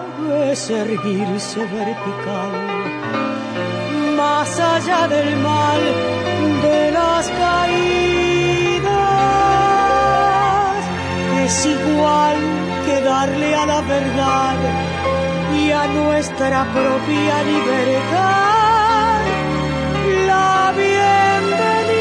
es 0.37 0.69
erguirse 0.69 1.59
vertical, 1.65 2.51
más 4.15 4.59
allá 4.59 5.07
del 5.07 5.35
mal 5.37 5.81
de 6.61 6.91
las 6.91 7.29
caídas. 7.29 8.91
Es 11.43 11.65
igual 11.65 12.37
que 12.85 13.01
darle 13.01 13.55
a 13.55 13.65
la 13.65 13.81
verdad 13.81 14.55
y 15.61 15.71
a 15.71 15.87
nuestra 15.87 16.63
propia 16.71 17.43
libertad 17.43 19.21
la 20.27 20.73
bienvenida. 20.75 21.91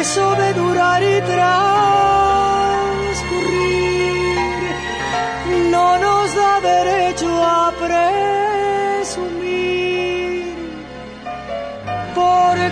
Eso 0.00 0.34
de 0.36 0.52
durar 0.54 1.02
y 1.02 1.20
transcurrir 1.22 1.77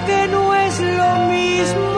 porque 0.07 0.29
no 0.29 0.55
es 0.55 0.81
lo 0.81 1.16
mismo 1.27 1.96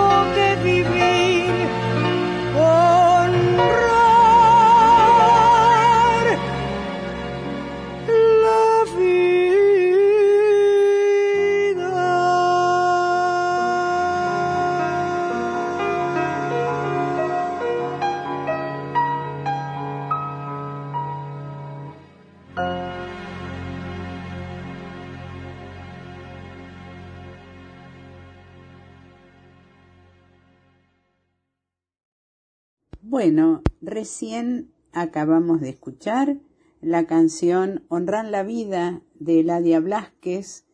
recién 34.08 34.72
acabamos 34.92 35.60
de 35.60 35.68
escuchar 35.68 36.38
la 36.80 37.06
canción 37.06 37.84
Honrar 37.88 38.24
la 38.24 38.42
vida 38.42 39.02
de 39.20 39.40
Eladia 39.40 39.80
Blasquez, 39.80 40.64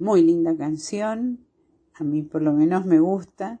muy 0.00 0.20
linda 0.22 0.56
canción, 0.56 1.46
a 1.94 2.02
mí 2.02 2.22
por 2.22 2.42
lo 2.42 2.52
menos 2.52 2.86
me 2.86 2.98
gusta, 2.98 3.60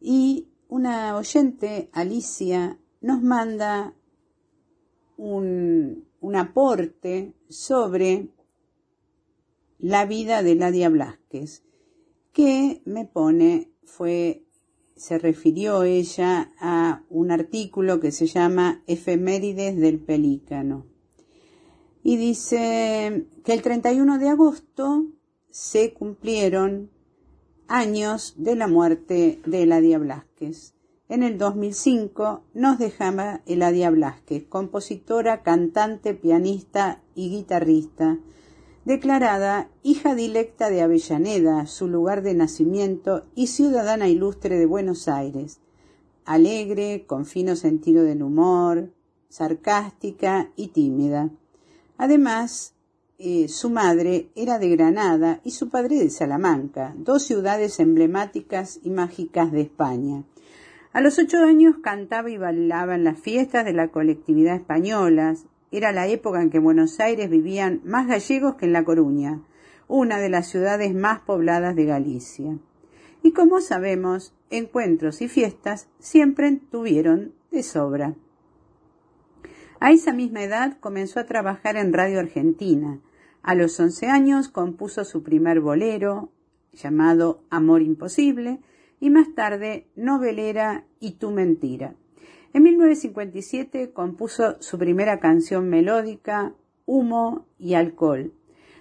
y 0.00 0.48
una 0.66 1.16
oyente, 1.16 1.90
Alicia, 1.92 2.80
nos 3.00 3.22
manda 3.22 3.94
un, 5.16 6.04
un 6.20 6.34
aporte 6.34 7.34
sobre 7.48 8.30
la 9.78 10.06
vida 10.06 10.42
de 10.42 10.52
Eladia 10.52 10.88
Blasquez, 10.88 11.62
que 12.32 12.82
me 12.84 13.04
pone, 13.04 13.70
fue 13.84 14.44
se 14.98 15.18
refirió 15.18 15.84
ella 15.84 16.52
a 16.60 17.02
un 17.08 17.30
artículo 17.30 18.00
que 18.00 18.12
se 18.12 18.26
llama 18.26 18.82
Efemérides 18.86 19.76
del 19.76 20.00
Pelícano. 20.00 20.86
Y 22.02 22.16
dice 22.16 23.26
que 23.44 23.52
el 23.54 23.62
31 23.62 24.18
de 24.18 24.28
agosto 24.28 25.06
se 25.50 25.92
cumplieron 25.94 26.90
años 27.68 28.34
de 28.36 28.56
la 28.56 28.66
muerte 28.66 29.40
de 29.46 29.62
Eladia 29.62 29.98
Blasquez. 29.98 30.74
En 31.08 31.22
el 31.22 31.38
2005 31.38 32.44
nos 32.54 32.78
dejaba 32.78 33.42
Eladia 33.46 33.90
Blasquez, 33.90 34.44
compositora, 34.46 35.42
cantante, 35.42 36.14
pianista 36.14 37.02
y 37.14 37.30
guitarrista, 37.30 38.18
declarada 38.88 39.68
hija 39.82 40.14
directa 40.14 40.70
de 40.70 40.80
Avellaneda, 40.80 41.66
su 41.66 41.88
lugar 41.88 42.22
de 42.22 42.32
nacimiento, 42.32 43.26
y 43.34 43.48
ciudadana 43.48 44.08
ilustre 44.08 44.58
de 44.58 44.64
Buenos 44.64 45.08
Aires, 45.08 45.60
alegre, 46.24 47.04
con 47.06 47.26
fino 47.26 47.54
sentido 47.54 48.02
del 48.02 48.22
humor, 48.22 48.90
sarcástica 49.28 50.52
y 50.56 50.68
tímida. 50.68 51.28
Además, 51.98 52.72
eh, 53.18 53.48
su 53.48 53.68
madre 53.68 54.30
era 54.34 54.58
de 54.58 54.70
Granada 54.70 55.42
y 55.44 55.50
su 55.50 55.68
padre 55.68 55.96
de 55.96 56.08
Salamanca, 56.08 56.94
dos 56.96 57.24
ciudades 57.24 57.80
emblemáticas 57.80 58.80
y 58.82 58.88
mágicas 58.88 59.52
de 59.52 59.60
España. 59.60 60.24
A 60.94 61.02
los 61.02 61.18
ocho 61.18 61.36
años 61.44 61.76
cantaba 61.82 62.30
y 62.30 62.38
bailaba 62.38 62.94
en 62.94 63.04
las 63.04 63.20
fiestas 63.20 63.66
de 63.66 63.74
la 63.74 63.88
colectividad 63.88 64.56
española, 64.56 65.36
era 65.70 65.92
la 65.92 66.06
época 66.06 66.42
en 66.42 66.50
que 66.50 66.58
en 66.58 66.64
Buenos 66.64 67.00
Aires 67.00 67.28
vivían 67.28 67.80
más 67.84 68.06
gallegos 68.06 68.54
que 68.56 68.66
en 68.66 68.72
La 68.72 68.84
Coruña, 68.84 69.42
una 69.86 70.18
de 70.18 70.28
las 70.28 70.48
ciudades 70.48 70.94
más 70.94 71.20
pobladas 71.20 71.76
de 71.76 71.84
Galicia. 71.84 72.58
Y 73.22 73.32
como 73.32 73.60
sabemos, 73.60 74.34
encuentros 74.50 75.20
y 75.22 75.28
fiestas 75.28 75.88
siempre 75.98 76.60
tuvieron 76.70 77.32
de 77.50 77.62
sobra. 77.62 78.14
A 79.80 79.92
esa 79.92 80.12
misma 80.12 80.42
edad 80.42 80.78
comenzó 80.80 81.20
a 81.20 81.26
trabajar 81.26 81.76
en 81.76 81.92
Radio 81.92 82.18
Argentina. 82.18 83.00
A 83.42 83.54
los 83.54 83.78
once 83.78 84.06
años 84.06 84.48
compuso 84.48 85.04
su 85.04 85.22
primer 85.22 85.60
bolero, 85.60 86.30
llamado 86.72 87.42
Amor 87.50 87.82
Imposible, 87.82 88.60
y 89.00 89.10
más 89.10 89.34
tarde 89.34 89.86
Novelera 89.94 90.84
y 90.98 91.12
Tu 91.12 91.30
Mentira. 91.30 91.94
En 92.58 92.64
1957 92.64 93.92
compuso 93.92 94.56
su 94.60 94.78
primera 94.78 95.20
canción 95.20 95.68
melódica, 95.68 96.54
Humo 96.86 97.46
y 97.56 97.74
Alcohol. 97.74 98.32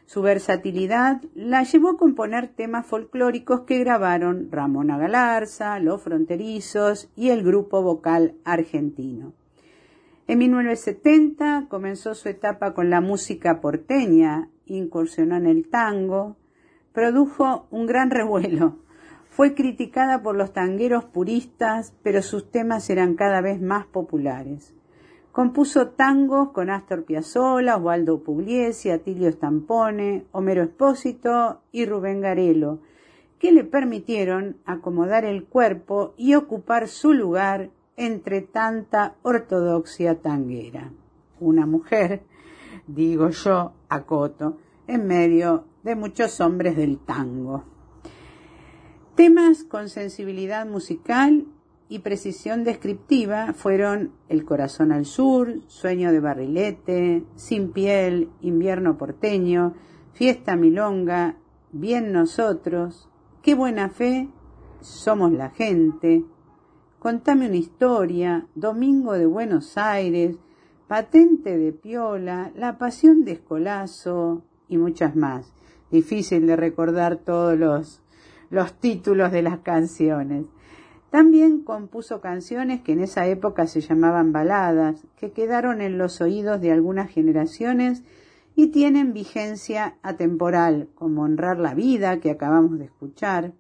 Su 0.08 0.24
versatilidad 0.24 1.22
la 1.36 1.62
llevó 1.62 1.92
a 1.92 1.98
componer 1.98 2.48
temas 2.48 2.88
folclóricos 2.88 3.66
que 3.68 3.78
grabaron 3.78 4.52
Ramona 4.52 4.98
Galarza, 4.98 5.78
Los 5.78 6.02
Fronterizos 6.02 7.12
y 7.16 7.30
el 7.30 7.44
grupo 7.44 7.84
vocal 7.84 8.34
argentino. 8.46 9.34
En 10.26 10.40
1970 10.40 11.68
comenzó 11.70 12.16
su 12.16 12.30
etapa 12.30 12.74
con 12.74 12.90
la 12.90 13.00
música 13.00 13.62
porteña, 13.62 14.50
incursionó 14.66 15.36
en 15.38 15.46
el 15.46 15.70
tango, 15.70 16.36
produjo 16.94 17.68
un 17.70 17.86
gran 17.86 18.10
revuelo 18.10 18.80
fue 19.38 19.54
criticada 19.54 20.24
por 20.24 20.36
los 20.36 20.52
tangueros 20.52 21.06
puristas, 21.06 21.94
pero 22.02 22.24
sus 22.24 22.50
temas 22.50 22.90
eran 22.90 23.14
cada 23.14 23.40
vez 23.40 23.62
más 23.62 23.86
populares. 23.86 24.74
Compuso 25.32 25.90
tangos 25.90 26.50
con 26.50 26.72
Astor 26.72 27.06
Piazzolla, 27.06 27.78
Osvaldo 27.78 28.24
Pugliese, 28.24 28.92
Atilio 28.92 29.32
Stampone, 29.32 30.26
Homero 30.32 30.64
Espósito 30.64 31.62
y 31.72 31.86
Rubén 31.86 32.22
Garelo, 32.22 32.80
que 33.38 33.52
le 33.52 33.64
permitieron 33.64 34.58
acomodar 34.66 35.24
el 35.24 35.46
cuerpo 35.46 36.16
y 36.18 36.34
ocupar 36.34 36.88
su 36.88 37.14
lugar 37.14 37.70
entre 37.96 38.42
tanta 38.42 39.18
ortodoxia 39.22 40.20
tanguera. 40.20 40.92
Una 41.40 41.68
mujer, 41.68 42.24
digo 42.88 43.30
yo, 43.30 43.74
acoto, 43.88 44.58
en 44.88 45.06
medio 45.06 45.66
de 45.84 45.96
muchos 45.96 46.42
hombres 46.42 46.76
del 46.76 46.98
tango. 46.98 47.77
Temas 49.18 49.64
con 49.64 49.90
sensibilidad 49.90 50.68
musical 50.68 51.48
y 51.90 52.00
precisión 52.00 52.64
descriptiva 52.64 53.52
fueron 53.54 54.12
El 54.30 54.46
corazón 54.46 54.92
al 54.92 55.08
sur, 55.08 55.56
Sueño 55.66 56.12
de 56.12 56.20
barrilete, 56.20 57.24
Sin 57.36 57.72
piel, 57.72 58.30
Invierno 58.42 59.00
porteño, 59.00 59.74
Fiesta 60.14 60.56
milonga, 60.56 61.36
Bien 61.72 62.14
nosotros, 62.14 63.10
Qué 63.42 63.56
buena 63.56 63.90
fe, 63.90 64.30
Somos 64.82 65.32
la 65.32 65.50
gente, 65.50 66.24
Contame 67.00 67.48
una 67.48 67.58
historia, 67.58 68.46
Domingo 68.54 69.14
de 69.14 69.26
Buenos 69.26 69.80
Aires, 69.80 70.38
Patente 70.88 71.58
de 71.58 71.74
Piola, 71.74 72.52
La 72.56 72.78
Pasión 72.78 73.26
de 73.26 73.32
Escolazo 73.32 74.44
y 74.68 74.78
muchas 74.78 75.16
más. 75.16 75.56
Difícil 75.90 76.46
de 76.46 76.56
recordar 76.56 77.16
todos 77.16 77.58
los 77.58 78.04
los 78.50 78.74
títulos 78.80 79.32
de 79.32 79.42
las 79.42 79.60
canciones. 79.60 80.46
También 81.10 81.64
compuso 81.64 82.20
canciones 82.20 82.82
que 82.82 82.92
en 82.92 83.00
esa 83.00 83.28
época 83.28 83.66
se 83.66 83.82
llamaban 83.82 84.34
baladas, 84.34 85.06
que 85.16 85.32
quedaron 85.32 85.82
en 85.82 85.98
los 85.98 86.20
oídos 86.22 86.60
de 86.60 86.72
algunas 86.72 87.10
generaciones 87.10 88.04
y 88.56 88.68
tienen 88.68 89.14
vigencia 89.14 89.98
atemporal, 90.02 90.90
como 90.96 91.22
Honrar 91.22 91.60
la 91.60 91.74
vida, 91.74 92.20
que 92.20 92.32
acabamos 92.32 92.78
de 92.80 92.86
escuchar, 92.86 93.54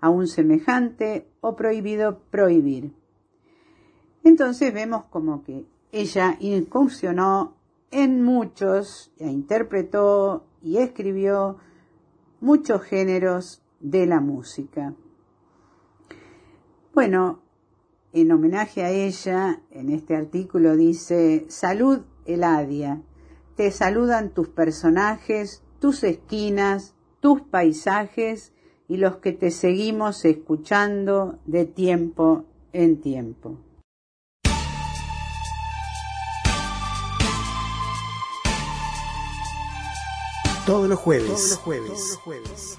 a 0.00 0.10
un 0.10 0.28
semejante 0.28 1.26
o 1.40 1.56
Prohibido 1.56 2.20
prohibir. 2.30 2.92
Entonces 4.22 4.72
vemos 4.72 5.04
como 5.06 5.42
que 5.42 5.64
ella 5.92 6.36
incursionó 6.40 7.56
en 7.90 8.22
muchos, 8.22 9.12
e 9.18 9.28
interpretó 9.28 10.44
y 10.62 10.78
escribió 10.78 11.56
muchos 12.40 12.82
géneros 12.82 13.63
de 13.84 14.06
la 14.06 14.20
música. 14.20 14.94
Bueno, 16.94 17.42
en 18.12 18.32
homenaje 18.32 18.82
a 18.82 18.90
ella, 18.90 19.60
en 19.70 19.90
este 19.90 20.16
artículo 20.16 20.74
dice, 20.74 21.44
Salud 21.48 22.00
Eladia, 22.24 23.02
te 23.56 23.70
saludan 23.70 24.30
tus 24.30 24.48
personajes, 24.48 25.62
tus 25.80 26.02
esquinas, 26.02 26.94
tus 27.20 27.42
paisajes 27.42 28.52
y 28.88 28.96
los 28.96 29.16
que 29.16 29.32
te 29.32 29.50
seguimos 29.50 30.24
escuchando 30.24 31.38
de 31.44 31.66
tiempo 31.66 32.44
en 32.72 33.00
tiempo. 33.00 33.58
Todos 40.64 40.88
los 40.88 40.98
jueves, 40.98 41.26
todos 41.26 41.50
los 41.50 41.58
jueves, 41.58 41.88
todos 41.88 42.08
los 42.08 42.18
jueves, 42.20 42.78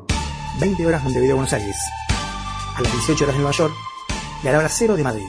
20 0.61 0.85
horas 0.85 1.03
Montevideo, 1.03 1.37
Buenos 1.37 1.53
Aires. 1.53 1.75
A 2.75 2.81
las 2.81 2.91
18 2.91 3.23
horas 3.23 3.35
de 3.35 3.41
Nueva 3.41 3.57
York 3.57 3.73
y 4.43 4.47
a 4.47 4.51
la 4.51 4.59
hora 4.59 4.69
cero 4.69 4.95
de 4.95 5.03
Madrid. 5.03 5.25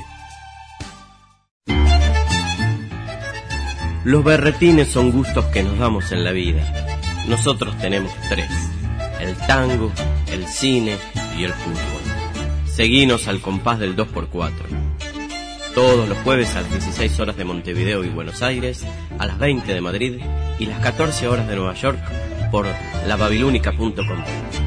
Los 4.05 4.23
berretines 4.23 4.89
son 4.89 5.11
gustos 5.11 5.47
que 5.47 5.63
nos 5.63 5.79
damos 5.79 6.13
en 6.13 6.23
la 6.23 6.33
vida. 6.33 6.63
Nosotros 7.29 7.79
tenemos 7.79 8.13
tres. 8.29 8.51
El 9.21 9.35
tango, 9.47 9.91
el 10.31 10.47
cine 10.47 10.99
y 11.39 11.45
el 11.45 11.53
fútbol. 11.55 11.81
Seguinos 12.67 13.27
al 13.27 13.41
compás 13.41 13.79
del 13.79 13.97
2x4. 13.97 14.51
Todos 15.75 16.11
los 16.11 16.19
jueves 16.19 16.55
a 16.57 16.61
las 16.61 16.71
16 16.71 17.21
horas 17.21 17.39
de 17.39 17.45
Montevideo 17.47 18.05
y 18.05 18.11
Buenos 18.11 18.43
Aires, 18.43 18.85
a 19.19 19.25
las 19.25 19.39
20 19.39 19.73
de 19.73 19.81
Madrid 19.81 20.21
y 20.59 20.67
las 20.67 20.81
14 20.81 21.27
horas 21.29 21.49
de 21.49 21.57
Nueva 21.57 21.73
York 21.73 22.01
por 22.51 22.67
lababilúnica.com. 23.07 24.62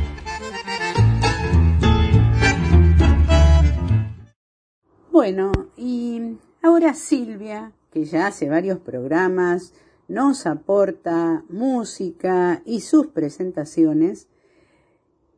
Bueno, 5.26 5.52
y 5.76 6.38
ahora 6.62 6.94
Silvia, 6.94 7.72
que 7.90 8.06
ya 8.06 8.28
hace 8.28 8.48
varios 8.48 8.78
programas, 8.78 9.74
nos 10.08 10.46
aporta 10.46 11.44
música 11.50 12.62
y 12.64 12.82
sus 12.82 13.08
presentaciones, 13.08 14.28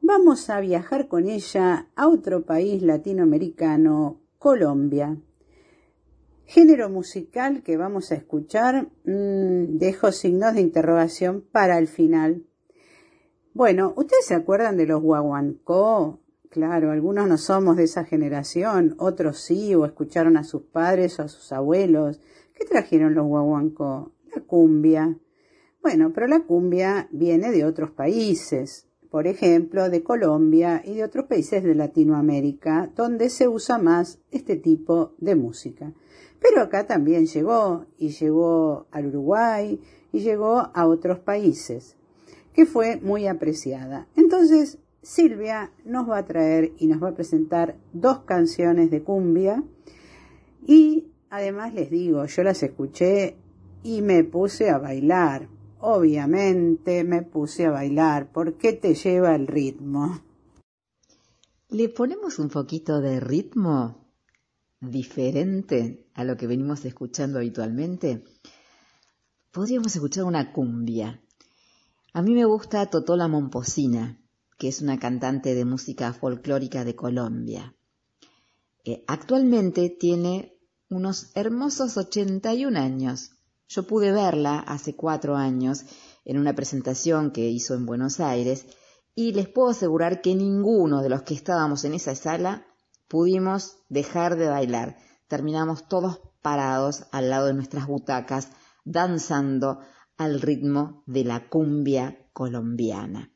vamos 0.01 0.49
a 0.49 0.59
viajar 0.59 1.07
con 1.07 1.29
ella 1.29 1.87
a 1.95 2.09
otro 2.09 2.45
país 2.45 2.81
latinoamericano, 2.81 4.19
Colombia. 4.39 5.15
Género 6.43 6.89
musical 6.89 7.63
que 7.63 7.77
vamos 7.77 8.11
a 8.11 8.15
escuchar, 8.15 8.89
mmm, 9.05 9.77
dejo 9.77 10.11
signos 10.11 10.55
de 10.55 10.59
interrogación 10.63 11.45
para 11.49 11.77
el 11.77 11.87
final. 11.87 12.43
Bueno, 13.53 13.93
¿ustedes 13.95 14.25
se 14.25 14.35
acuerdan 14.35 14.75
de 14.75 14.85
los 14.85 15.01
guaguancó? 15.01 16.19
Claro, 16.49 16.91
algunos 16.91 17.27
no 17.27 17.37
somos 17.37 17.75
de 17.75 17.83
esa 17.83 18.05
generación, 18.05 18.95
otros 18.99 19.39
sí, 19.39 19.75
o 19.75 19.85
escucharon 19.85 20.37
a 20.37 20.43
sus 20.43 20.63
padres 20.63 21.19
o 21.19 21.23
a 21.23 21.27
sus 21.27 21.51
abuelos. 21.51 22.21
¿Qué 22.53 22.65
trajeron 22.65 23.13
los 23.15 23.27
guaguancó? 23.27 24.13
La 24.33 24.41
cumbia. 24.41 25.17
Bueno, 25.81 26.11
pero 26.13 26.27
la 26.27 26.41
cumbia 26.41 27.09
viene 27.11 27.51
de 27.51 27.65
otros 27.65 27.91
países, 27.91 28.87
por 29.09 29.27
ejemplo, 29.27 29.89
de 29.89 30.03
Colombia 30.03 30.81
y 30.83 30.95
de 30.95 31.03
otros 31.03 31.25
países 31.25 31.63
de 31.63 31.75
Latinoamérica, 31.75 32.91
donde 32.95 33.29
se 33.29 33.47
usa 33.47 33.77
más 33.77 34.19
este 34.31 34.55
tipo 34.55 35.13
de 35.17 35.35
música. 35.35 35.93
Pero 36.39 36.61
acá 36.61 36.87
también 36.87 37.25
llegó, 37.25 37.85
y 37.97 38.09
llegó 38.09 38.87
al 38.91 39.07
Uruguay, 39.07 39.81
y 40.11 40.19
llegó 40.19 40.71
a 40.73 40.87
otros 40.87 41.19
países, 41.19 41.97
que 42.53 42.65
fue 42.65 42.97
muy 42.97 43.27
apreciada. 43.27 44.07
Entonces, 44.15 44.79
Silvia 45.01 45.71
nos 45.85 46.09
va 46.09 46.19
a 46.19 46.25
traer 46.25 46.73
y 46.79 46.87
nos 46.87 47.01
va 47.01 47.09
a 47.09 47.15
presentar 47.15 47.77
dos 47.93 48.19
canciones 48.19 48.91
de 48.91 49.03
cumbia 49.03 49.63
y 50.65 51.11
además 51.29 51.73
les 51.73 51.89
digo, 51.89 52.25
yo 52.25 52.43
las 52.43 52.61
escuché 52.63 53.37
y 53.83 54.01
me 54.01 54.23
puse 54.23 54.69
a 54.69 54.77
bailar. 54.77 55.49
Obviamente 55.79 57.03
me 57.03 57.21
puse 57.21 57.65
a 57.65 57.71
bailar 57.71 58.31
porque 58.31 58.73
te 58.73 58.95
lleva 58.95 59.35
el 59.35 59.47
ritmo. 59.47 60.21
¿Le 61.69 61.89
ponemos 61.89 62.39
un 62.39 62.49
poquito 62.49 62.99
de 62.99 63.19
ritmo 63.19 64.11
diferente 64.81 66.09
a 66.13 66.23
lo 66.23 66.35
que 66.35 66.47
venimos 66.47 66.83
escuchando 66.85 67.37
habitualmente? 67.37 68.23
Podríamos 69.51 69.95
escuchar 69.95 70.23
una 70.23 70.51
cumbia. 70.51 71.21
A 72.13 72.21
mí 72.21 72.33
me 72.33 72.45
gusta 72.45 72.89
Totola 72.89 73.27
Momposina 73.27 74.19
que 74.57 74.67
es 74.67 74.81
una 74.81 74.99
cantante 74.99 75.55
de 75.55 75.65
música 75.65 76.13
folclórica 76.13 76.83
de 76.83 76.95
Colombia. 76.95 77.75
Eh, 78.83 79.03
actualmente 79.07 79.89
tiene 79.89 80.57
unos 80.89 81.31
hermosos 81.35 81.97
81 81.97 82.79
años. 82.79 83.31
Yo 83.67 83.83
pude 83.83 84.11
verla 84.11 84.59
hace 84.59 84.95
cuatro 84.95 85.35
años 85.35 85.83
en 86.25 86.39
una 86.39 86.55
presentación 86.55 87.31
que 87.31 87.49
hizo 87.49 87.73
en 87.73 87.85
Buenos 87.85 88.19
Aires 88.19 88.65
y 89.13 89.33
les 89.33 89.49
puedo 89.49 89.69
asegurar 89.69 90.21
que 90.21 90.35
ninguno 90.35 91.01
de 91.01 91.09
los 91.09 91.23
que 91.23 91.33
estábamos 91.33 91.83
en 91.83 91.93
esa 91.93 92.15
sala 92.15 92.65
pudimos 93.07 93.77
dejar 93.89 94.37
de 94.37 94.47
bailar. 94.47 94.97
Terminamos 95.27 95.87
todos 95.87 96.21
parados 96.41 97.05
al 97.11 97.29
lado 97.29 97.47
de 97.47 97.53
nuestras 97.53 97.87
butacas, 97.87 98.49
danzando 98.85 99.79
al 100.17 100.41
ritmo 100.41 101.03
de 101.05 101.25
la 101.25 101.49
cumbia 101.49 102.29
colombiana. 102.31 103.31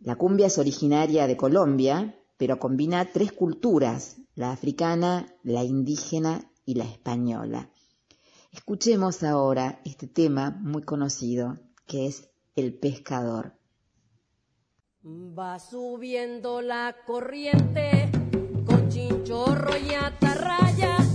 La 0.00 0.16
cumbia 0.16 0.46
es 0.46 0.58
originaria 0.58 1.26
de 1.26 1.36
Colombia, 1.36 2.14
pero 2.36 2.58
combina 2.58 3.10
tres 3.12 3.32
culturas, 3.32 4.16
la 4.34 4.52
africana, 4.52 5.34
la 5.42 5.64
indígena 5.64 6.50
y 6.64 6.74
la 6.74 6.84
española. 6.84 7.70
Escuchemos 8.52 9.22
ahora 9.24 9.80
este 9.84 10.06
tema 10.06 10.50
muy 10.50 10.82
conocido, 10.82 11.58
que 11.86 12.06
es 12.06 12.30
El 12.54 12.74
pescador. 12.74 13.54
Va 15.04 15.58
subiendo 15.58 16.60
la 16.62 16.94
corriente 17.06 18.10
con 18.66 18.88
chinchorro 18.88 19.76
y 19.76 19.94
atarraya. 19.94 21.07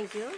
Thank 0.00 0.14
you. 0.14 0.30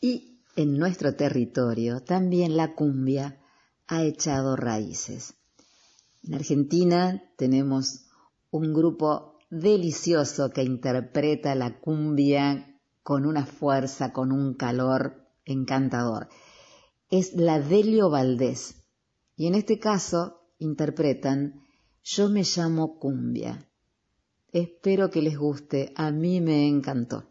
Y 0.00 0.40
en 0.56 0.78
nuestro 0.78 1.14
territorio 1.14 2.00
también 2.00 2.56
la 2.56 2.74
cumbia 2.74 3.38
ha 3.86 4.02
echado 4.02 4.56
raíces. 4.56 5.34
En 6.22 6.34
Argentina 6.34 7.22
tenemos 7.36 8.06
un 8.50 8.72
grupo 8.72 9.38
delicioso 9.50 10.50
que 10.52 10.62
interpreta 10.62 11.54
la 11.54 11.78
cumbia 11.80 12.80
con 13.02 13.26
una 13.26 13.44
fuerza, 13.44 14.14
con 14.14 14.32
un 14.32 14.54
calor 14.54 15.28
encantador 15.44 16.28
es 17.10 17.34
la 17.34 17.58
Delio 17.58 18.10
Valdés. 18.10 18.77
Y 19.38 19.46
en 19.46 19.54
este 19.54 19.78
caso 19.78 20.50
interpretan 20.58 21.62
Yo 22.02 22.28
me 22.28 22.42
llamo 22.42 22.98
Cumbia. 22.98 23.70
Espero 24.50 25.10
que 25.10 25.22
les 25.22 25.38
guste, 25.38 25.92
a 25.94 26.10
mí 26.10 26.40
me 26.40 26.66
encantó. 26.66 27.30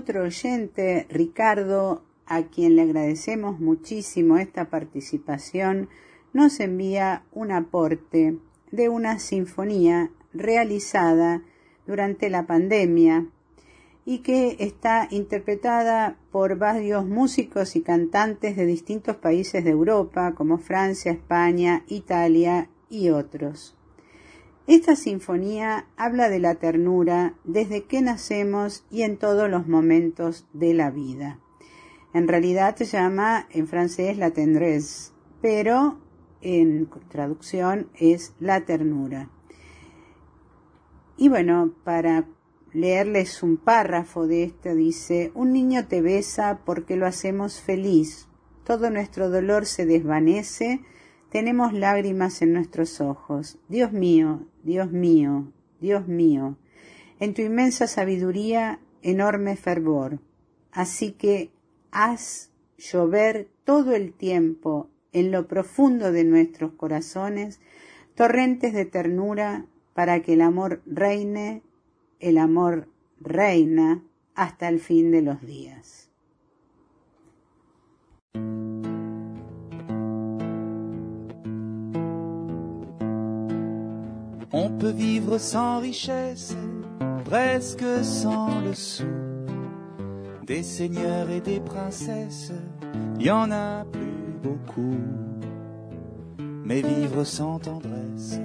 otro 0.00 0.22
oyente, 0.22 1.06
Ricardo, 1.10 2.02
a 2.24 2.44
quien 2.44 2.74
le 2.74 2.82
agradecemos 2.82 3.60
muchísimo 3.60 4.38
esta 4.38 4.70
participación, 4.70 5.90
nos 6.32 6.58
envía 6.58 7.24
un 7.32 7.52
aporte 7.52 8.38
de 8.70 8.88
una 8.88 9.18
sinfonía 9.18 10.10
realizada 10.32 11.42
durante 11.86 12.30
la 12.30 12.46
pandemia 12.46 13.26
y 14.06 14.20
que 14.20 14.56
está 14.60 15.06
interpretada 15.10 16.16
por 16.32 16.56
varios 16.56 17.04
músicos 17.04 17.76
y 17.76 17.82
cantantes 17.82 18.56
de 18.56 18.64
distintos 18.64 19.16
países 19.16 19.64
de 19.64 19.70
Europa 19.70 20.34
como 20.34 20.56
Francia, 20.56 21.12
España, 21.12 21.84
Italia 21.88 22.70
y 22.88 23.10
otros. 23.10 23.76
Esta 24.70 24.94
sinfonía 24.94 25.88
habla 25.96 26.28
de 26.28 26.38
la 26.38 26.54
ternura 26.54 27.34
desde 27.42 27.86
que 27.86 28.02
nacemos 28.02 28.84
y 28.88 29.02
en 29.02 29.16
todos 29.16 29.50
los 29.50 29.66
momentos 29.66 30.46
de 30.52 30.74
la 30.74 30.92
vida. 30.92 31.40
En 32.14 32.28
realidad 32.28 32.76
se 32.76 32.84
llama 32.84 33.48
en 33.50 33.66
francés 33.66 34.16
la 34.16 34.30
tendresse, 34.30 35.12
pero 35.42 35.98
en 36.40 36.88
traducción 37.08 37.88
es 37.98 38.32
la 38.38 38.60
ternura. 38.60 39.28
Y 41.16 41.28
bueno, 41.28 41.74
para 41.82 42.28
leerles 42.72 43.42
un 43.42 43.56
párrafo 43.56 44.28
de 44.28 44.44
esto 44.44 44.76
dice, 44.76 45.32
un 45.34 45.52
niño 45.52 45.88
te 45.88 46.00
besa 46.00 46.60
porque 46.64 46.94
lo 46.94 47.06
hacemos 47.06 47.60
feliz, 47.60 48.28
todo 48.62 48.88
nuestro 48.90 49.30
dolor 49.30 49.66
se 49.66 49.84
desvanece, 49.84 50.80
tenemos 51.30 51.72
lágrimas 51.72 52.42
en 52.42 52.52
nuestros 52.52 53.00
ojos. 53.00 53.58
Dios 53.68 53.92
mío, 53.92 54.46
Dios 54.62 54.90
mío, 54.90 55.52
Dios 55.80 56.06
mío, 56.08 56.56
en 57.18 57.34
tu 57.34 57.42
inmensa 57.42 57.86
sabiduría, 57.86 58.80
enorme 59.02 59.56
fervor. 59.56 60.20
Así 60.72 61.12
que 61.12 61.50
haz 61.90 62.50
llover 62.76 63.48
todo 63.64 63.94
el 63.94 64.12
tiempo 64.12 64.88
en 65.12 65.30
lo 65.30 65.46
profundo 65.46 66.12
de 66.12 66.24
nuestros 66.24 66.72
corazones 66.72 67.60
torrentes 68.14 68.72
de 68.72 68.84
ternura 68.84 69.66
para 69.94 70.22
que 70.22 70.34
el 70.34 70.42
amor 70.42 70.82
reine, 70.86 71.62
el 72.18 72.38
amor 72.38 72.88
reina 73.20 74.02
hasta 74.34 74.68
el 74.68 74.80
fin 74.80 75.10
de 75.10 75.22
los 75.22 75.40
días. 75.42 76.09
On 84.52 84.68
peut 84.68 84.90
vivre 84.90 85.38
sans 85.38 85.78
richesse, 85.78 86.56
presque 87.24 87.84
sans 88.02 88.60
le 88.60 88.74
sou. 88.74 89.04
Des 90.44 90.64
seigneurs 90.64 91.30
et 91.30 91.40
des 91.40 91.60
princesses, 91.60 92.52
y 93.20 93.30
en 93.30 93.52
a 93.52 93.84
plus 93.84 94.34
beaucoup. 94.42 94.98
Mais 96.64 96.82
vivre 96.82 97.22
sans 97.22 97.60
tendresse, 97.60 98.40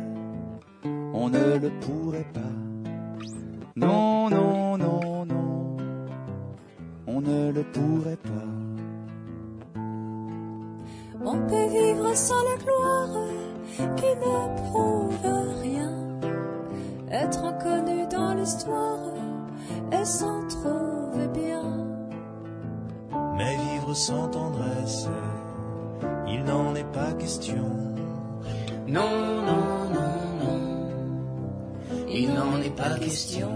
on 1.13 1.29
ne 1.29 1.57
le 1.57 1.71
pourrait 1.81 2.27
pas. 2.33 2.55
Non, 3.75 4.29
non, 4.29 4.77
non, 4.77 5.25
non, 5.25 5.77
on 7.07 7.19
ne 7.21 7.51
le 7.51 7.63
pourrait 7.63 8.17
pas. 8.17 9.79
On 11.25 11.39
peut 11.47 11.67
vivre 11.67 12.15
sans 12.15 12.43
la 12.43 12.63
gloire 12.63 13.54
qui 13.95 14.05
ne 14.05 14.69
prouve 14.69 15.17
rien. 15.61 15.93
Être 17.11 17.43
inconnu 17.43 18.07
dans 18.07 18.33
l'histoire 18.33 19.13
et 19.91 20.05
s'en 20.05 20.47
trouver 20.47 21.27
bien. 21.33 21.63
Mais 23.37 23.55
vivre 23.57 23.93
sans 23.93 24.27
tendresse, 24.29 25.07
il 26.27 26.43
n'en 26.43 26.73
est 26.75 26.91
pas 26.91 27.13
question. 27.13 27.65
Non, 28.87 29.41
non, 29.45 29.89
non, 29.93 30.15
non, 30.43 30.59
il 32.07 32.33
n'en 32.33 32.61
est 32.61 32.75
pas 32.75 32.97
question. 32.99 33.49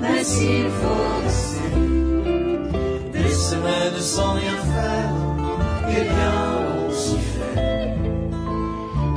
Mais 0.00 0.24
s'il 0.24 0.68
faut 0.68 1.22
rester 1.24 1.74
des 3.12 3.32
semaines 3.32 4.00
sans 4.00 4.32
rien 4.34 4.58
faire, 4.74 5.10
eh 5.88 6.04
bien 6.14 6.34
on 6.78 6.90
s'y 6.92 7.18
fait. 7.18 7.96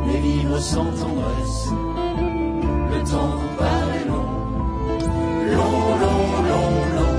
Mais 0.06 0.20
vivre 0.20 0.60
sans 0.60 0.86
tendresse, 0.86 1.70
le 2.92 3.00
temps 3.12 3.40
paraît 3.58 4.06
long, 4.08 4.32
long, 5.58 5.80
long, 6.04 6.24
long, 6.50 6.96
long. 6.96 7.15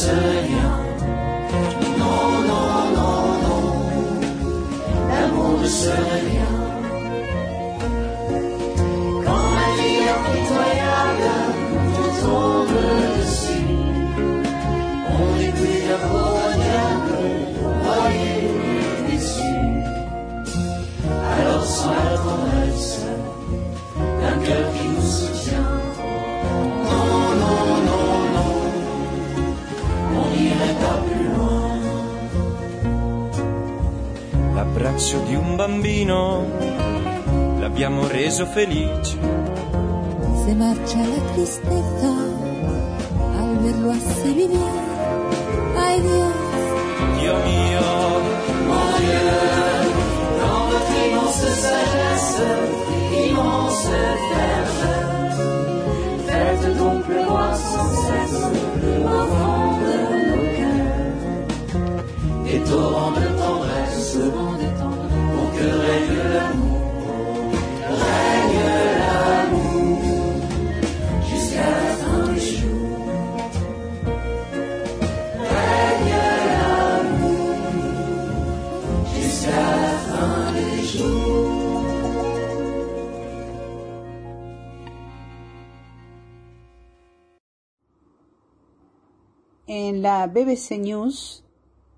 ce 0.00 0.14
lien. 0.48 0.72
Non, 2.00 2.22
non, 2.50 2.68
non, 2.96 3.18
non, 3.44 3.62
l'amour 5.08 5.60
de 5.62 5.66
ce 5.66 5.94
lien. 6.26 6.65
L'abbraccio 35.06 35.20
di 35.28 35.36
un 35.36 35.54
bambino 35.54 36.44
l'abbiamo 37.60 38.08
reso 38.08 38.44
felice. 38.44 39.16
Se 40.44 40.52
marcha 40.54 40.98
la 40.98 41.20
tristeza 41.32 42.12
al 43.38 43.56
verlo 43.60 43.90
así 43.92 44.32
vivir. 44.32 44.58
Ay 45.76 46.00
Dios, 46.00 46.34
Dio 47.20 47.34
mio, 47.36 47.86
Mon 48.66 48.88
Dieu, 48.98 49.30
dans 50.40 50.62
votre 50.70 50.94
immense 51.06 51.50
sagesse, 51.54 52.42
immense 53.28 53.88
ferveur, 54.28 55.30
faites 56.26 56.76
donc 56.78 57.04
pleuvoir 57.04 57.54
sans 57.54 57.90
cesse 58.06 58.42
au 58.42 59.22
fond 59.36 59.70
de 59.82 59.94
nos 60.30 60.42
cœurs 60.56 61.14
des 62.44 62.58
torrents 62.68 63.12
de 63.12 63.26
tendresse 63.38 64.55
En 89.68 90.02
la 90.02 90.28
BBC 90.28 90.78
News 90.78 91.42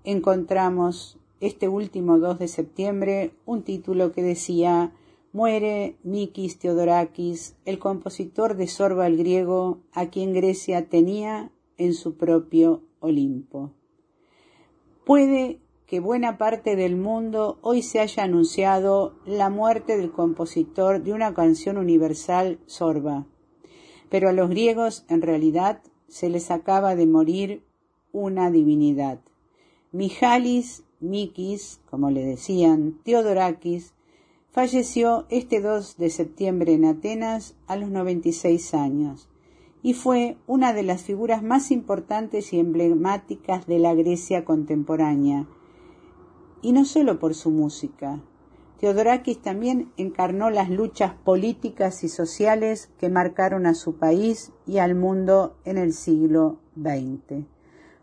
encontramos 0.03 1.18
este 1.39 1.67
último 1.67 2.19
2 2.19 2.39
de 2.39 2.47
septiembre 2.47 3.31
un 3.45 3.63
título 3.63 4.11
que 4.11 4.23
decía 4.23 4.91
Muere 5.31 5.95
Mikis 6.03 6.59
Theodorakis, 6.59 7.55
el 7.65 7.79
compositor 7.79 8.55
de 8.55 8.67
Sorba 8.67 9.07
el 9.07 9.17
griego, 9.17 9.79
a 9.93 10.07
quien 10.07 10.33
Grecia 10.33 10.89
tenía 10.89 11.51
en 11.77 11.93
su 11.93 12.15
propio 12.15 12.81
Olimpo. 12.99 13.71
Puede 15.05 15.59
que 15.85 15.99
buena 15.99 16.37
parte 16.37 16.75
del 16.75 16.95
mundo 16.95 17.57
hoy 17.61 17.81
se 17.81 17.99
haya 17.99 18.23
anunciado 18.23 19.15
la 19.25 19.49
muerte 19.49 19.97
del 19.97 20.11
compositor 20.11 21.01
de 21.01 21.13
una 21.13 21.33
canción 21.33 21.77
universal 21.77 22.59
Sorba, 22.65 23.25
pero 24.09 24.29
a 24.29 24.33
los 24.33 24.49
griegos 24.49 25.05
en 25.09 25.21
realidad 25.21 25.81
se 26.07 26.29
les 26.29 26.51
acaba 26.51 26.95
de 26.95 27.05
morir 27.05 27.63
una 28.11 28.51
divinidad. 28.51 29.19
Mijalis 29.91 30.83
Mikis, 30.99 31.81
como 31.89 32.09
le 32.09 32.25
decían, 32.25 32.99
Theodorakis, 33.03 33.93
falleció 34.51 35.25
este 35.29 35.61
2 35.61 35.97
de 35.97 36.09
septiembre 36.09 36.73
en 36.73 36.85
Atenas 36.85 37.55
a 37.67 37.75
los 37.75 37.89
96 37.89 38.73
años 38.73 39.29
y 39.81 39.93
fue 39.93 40.37
una 40.45 40.73
de 40.73 40.83
las 40.83 41.03
figuras 41.03 41.41
más 41.41 41.71
importantes 41.71 42.53
y 42.53 42.59
emblemáticas 42.59 43.65
de 43.65 43.79
la 43.79 43.93
Grecia 43.93 44.43
contemporánea, 44.43 45.47
y 46.61 46.73
no 46.73 46.83
solo 46.83 47.19
por 47.19 47.33
su 47.33 47.51
música. 47.51 48.21
Theodorakis 48.79 49.41
también 49.41 49.91
encarnó 49.97 50.49
las 50.49 50.69
luchas 50.69 51.13
políticas 51.13 52.03
y 52.03 52.09
sociales 52.09 52.89
que 52.97 53.09
marcaron 53.09 53.65
a 53.65 53.73
su 53.73 53.95
país 53.95 54.51
y 54.65 54.79
al 54.79 54.95
mundo 54.95 55.55
en 55.65 55.77
el 55.77 55.93
siglo 55.93 56.59
XX. 56.75 57.45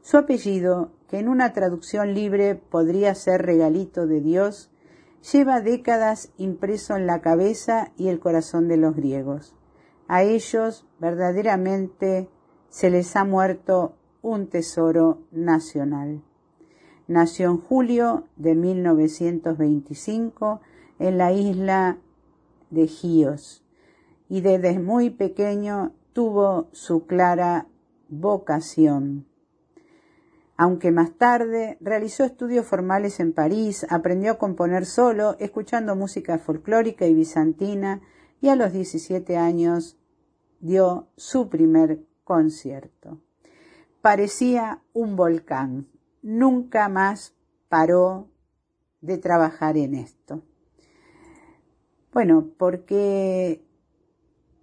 Su 0.02 0.18
apellido, 0.18 0.90
que 1.08 1.18
en 1.18 1.28
una 1.28 1.52
traducción 1.52 2.14
libre 2.14 2.54
podría 2.54 3.14
ser 3.14 3.42
regalito 3.42 4.06
de 4.06 4.20
Dios, 4.20 4.70
lleva 5.32 5.60
décadas 5.60 6.32
impreso 6.36 6.96
en 6.96 7.06
la 7.06 7.20
cabeza 7.20 7.92
y 7.96 8.08
el 8.08 8.20
corazón 8.20 8.68
de 8.68 8.76
los 8.76 8.94
griegos. 8.94 9.54
A 10.08 10.22
ellos 10.22 10.86
verdaderamente 11.00 12.28
se 12.68 12.90
les 12.90 13.16
ha 13.16 13.24
muerto 13.24 13.96
un 14.22 14.48
tesoro 14.48 15.22
nacional. 15.30 16.22
Nació 17.08 17.50
en 17.50 17.58
julio 17.58 18.24
de 18.36 18.54
1925 18.54 20.60
en 20.98 21.18
la 21.18 21.32
isla 21.32 21.98
de 22.70 22.86
Gios 22.88 23.64
y 24.28 24.40
desde 24.40 24.78
muy 24.78 25.10
pequeño 25.10 25.92
tuvo 26.12 26.68
su 26.72 27.06
clara 27.06 27.66
vocación. 28.08 29.26
Aunque 30.56 30.90
más 30.90 31.12
tarde 31.18 31.76
realizó 31.80 32.24
estudios 32.24 32.66
formales 32.66 33.20
en 33.20 33.32
París, 33.32 33.86
aprendió 33.90 34.32
a 34.32 34.38
componer 34.38 34.86
solo, 34.86 35.36
escuchando 35.38 35.96
música 35.96 36.38
folclórica 36.38 37.06
y 37.06 37.14
bizantina, 37.14 38.00
y 38.40 38.48
a 38.48 38.56
los 38.56 38.72
17 38.72 39.36
años 39.36 39.98
dio 40.60 41.08
su 41.16 41.48
primer 41.48 42.00
concierto. 42.24 43.20
Parecía 44.00 44.82
un 44.92 45.16
volcán, 45.16 45.88
nunca 46.22 46.88
más 46.88 47.34
paró 47.68 48.28
de 49.00 49.18
trabajar 49.18 49.76
en 49.76 49.94
esto. 49.94 50.42
Bueno, 52.12 52.48
porque 52.56 53.62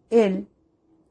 él 0.09 0.47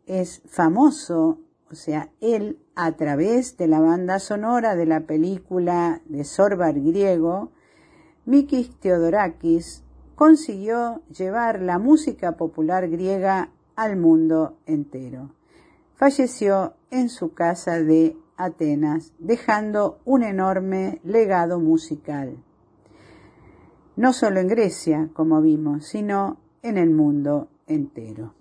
es 0.06 0.42
famoso, 0.46 1.38
o 1.70 1.74
sea, 1.74 2.10
él 2.20 2.58
a 2.74 2.92
través 2.92 3.56
de 3.56 3.66
la 3.66 3.80
banda 3.80 4.18
sonora 4.18 4.76
de 4.76 4.86
la 4.86 5.00
película 5.00 6.00
de 6.06 6.24
Sorbar 6.24 6.80
griego, 6.80 7.50
Mikis 8.24 8.74
Theodorakis 8.80 9.82
consiguió 10.14 11.02
llevar 11.08 11.60
la 11.60 11.78
música 11.78 12.36
popular 12.36 12.88
griega 12.88 13.50
al 13.76 13.96
mundo 13.96 14.56
entero. 14.66 15.30
Falleció 15.94 16.74
en 16.90 17.08
su 17.08 17.34
casa 17.34 17.80
de 17.80 18.16
Atenas, 18.36 19.12
dejando 19.18 19.98
un 20.04 20.22
enorme 20.22 21.00
legado 21.04 21.60
musical. 21.60 22.36
No 23.96 24.12
solo 24.12 24.40
en 24.40 24.48
Grecia, 24.48 25.10
como 25.12 25.42
vimos, 25.42 25.86
sino 25.86 26.38
en 26.62 26.78
el 26.78 26.90
mundo 26.90 27.48
entero. 27.66 28.34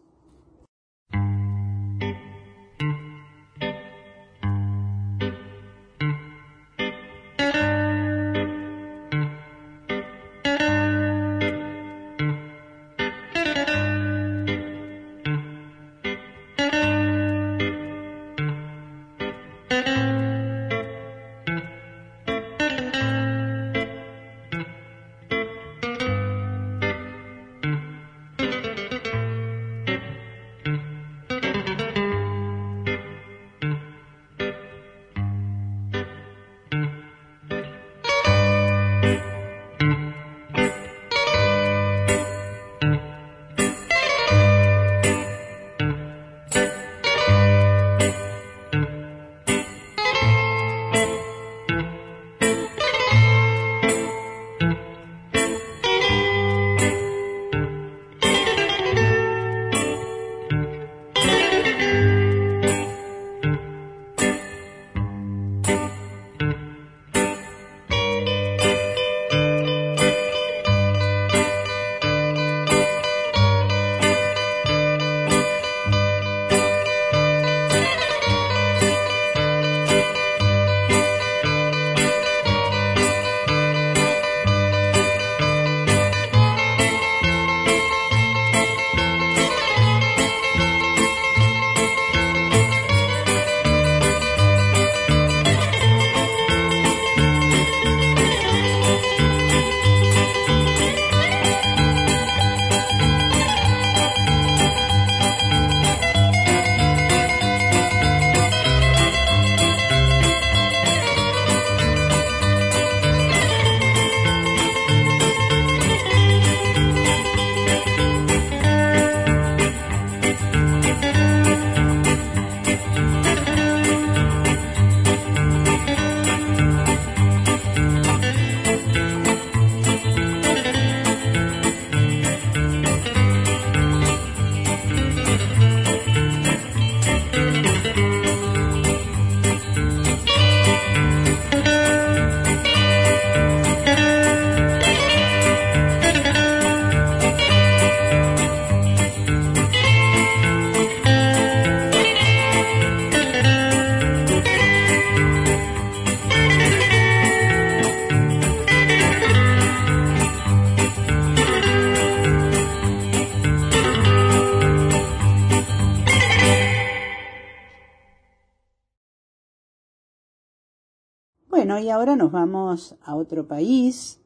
Y 171.81 171.89
ahora 171.89 172.15
nos 172.15 172.31
vamos 172.31 172.95
a 173.03 173.15
otro 173.15 173.47
país, 173.47 174.19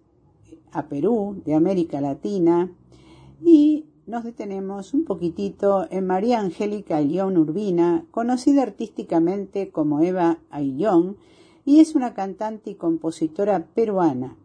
a 0.72 0.88
Perú, 0.88 1.41
de 1.45 1.53
América 1.53 2.01
Latina, 2.01 2.72
y 3.41 3.86
nos 4.06 4.26
detenemos 4.26 4.93
un 4.93 5.06
poquitito 5.06 5.88
en 5.89 6.06
María 6.06 6.39
Angélica 6.39 6.97
Ayllón 6.97 7.38
Urbina, 7.38 8.06
conocida 8.12 8.64
artísticamente 8.64 9.70
como 9.70 10.01
Eva 10.01 10.39
Ayllón, 10.49 11.18
y 11.64 11.80
es 11.80 11.95
una 11.95 12.14
cantante 12.14 12.72
y 12.72 12.76
compositora 12.76 13.68
peruana. 13.74 14.36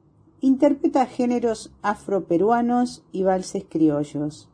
Interpreta 0.41 1.07
géneros 1.07 1.73
afroperuanos 1.83 3.03
y 3.13 3.25
valses 3.25 3.65
criollos. 3.69 4.49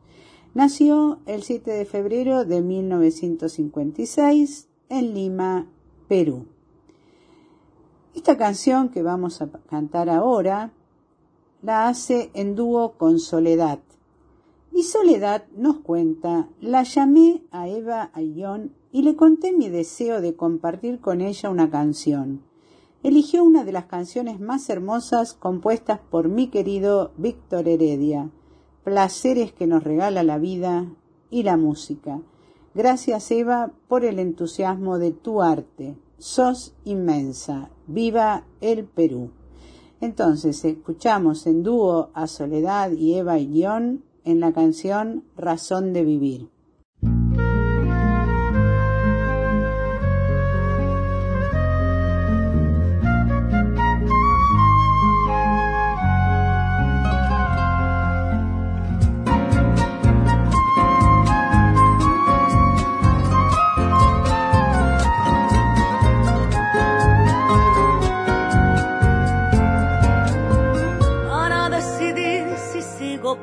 Nació 0.53 1.19
el 1.27 1.43
7 1.43 1.71
de 1.71 1.85
febrero 1.85 2.43
de 2.43 2.61
1956 2.61 4.67
en 4.89 5.13
Lima, 5.13 5.67
Perú. 6.07 6.47
Esta 8.17 8.35
canción 8.35 8.89
que 8.89 9.03
vamos 9.03 9.43
a 9.43 9.47
cantar 9.69 10.09
ahora 10.09 10.71
la 11.61 11.87
hace 11.87 12.31
en 12.33 12.55
dúo 12.55 12.93
con 12.93 13.19
Soledad. 13.19 13.77
Y 14.73 14.81
Soledad 14.81 15.45
nos 15.55 15.77
cuenta, 15.81 16.49
la 16.59 16.81
llamé 16.81 17.43
a 17.51 17.69
Eva 17.69 18.09
Ayón 18.13 18.73
y 18.91 19.03
le 19.03 19.15
conté 19.15 19.53
mi 19.53 19.69
deseo 19.69 20.19
de 20.19 20.35
compartir 20.35 20.99
con 20.99 21.21
ella 21.21 21.51
una 21.51 21.69
canción. 21.69 22.41
Eligió 23.03 23.43
una 23.43 23.63
de 23.63 23.71
las 23.71 23.85
canciones 23.85 24.39
más 24.39 24.67
hermosas 24.71 25.35
compuestas 25.35 25.99
por 25.99 26.27
mi 26.27 26.47
querido 26.47 27.11
Víctor 27.17 27.67
Heredia, 27.67 28.31
Placeres 28.83 29.53
que 29.53 29.67
nos 29.67 29.83
regala 29.83 30.23
la 30.23 30.39
vida 30.39 30.87
y 31.29 31.43
la 31.43 31.55
música. 31.55 32.19
Gracias 32.73 33.29
Eva 33.29 33.73
por 33.87 34.03
el 34.03 34.17
entusiasmo 34.17 34.97
de 34.97 35.11
tu 35.11 35.43
arte. 35.43 35.95
Sos 36.19 36.73
inmensa. 36.83 37.69
Viva 37.85 38.43
el 38.59 38.85
Perú. 38.85 39.31
Entonces 40.01 40.65
escuchamos 40.65 41.45
en 41.47 41.63
dúo 41.63 42.09
a 42.13 42.27
Soledad 42.27 42.91
y 42.91 43.15
Eva 43.15 43.39
y 43.39 43.47
Guión 43.47 44.03
en 44.23 44.39
la 44.39 44.51
canción 44.51 45.23
Razón 45.35 45.93
de 45.93 46.03
Vivir. 46.03 46.49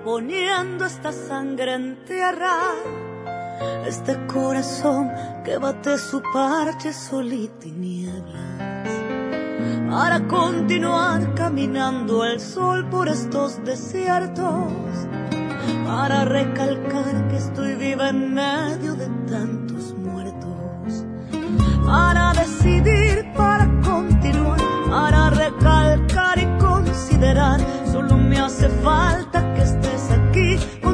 Poniendo 0.04 0.84
esta 0.84 1.12
sangre 1.12 1.74
en 1.74 1.96
tierra. 2.04 2.58
Este 3.86 4.26
corazón 4.26 5.10
que 5.44 5.56
bate 5.56 5.96
su 5.98 6.22
parche 6.32 6.92
solito 6.92 7.66
y 7.66 7.72
nieblas. 7.72 8.92
Para 9.90 10.26
continuar 10.28 11.34
caminando 11.34 12.22
al 12.22 12.38
sol 12.38 12.86
por 12.90 13.08
estos 13.08 13.64
desiertos. 13.64 14.72
Para 15.86 16.24
recalcar 16.24 17.28
que 17.28 17.36
estoy 17.36 17.74
viva 17.76 18.10
en 18.10 18.34
medio 18.34 18.94
de 18.94 19.06
tantos 19.26 19.94
muertos. 19.94 21.04
Para 21.86 22.32
decidir, 22.34 23.32
para 23.34 23.66
continuar, 23.80 24.60
para 24.90 25.30
recalcar 25.30 26.38
y 26.38 26.58
considerar. 26.58 27.60
Solo 27.90 28.16
me 28.16 28.38
hace 28.38 28.68
falta 28.68 29.53
que 30.34 30.93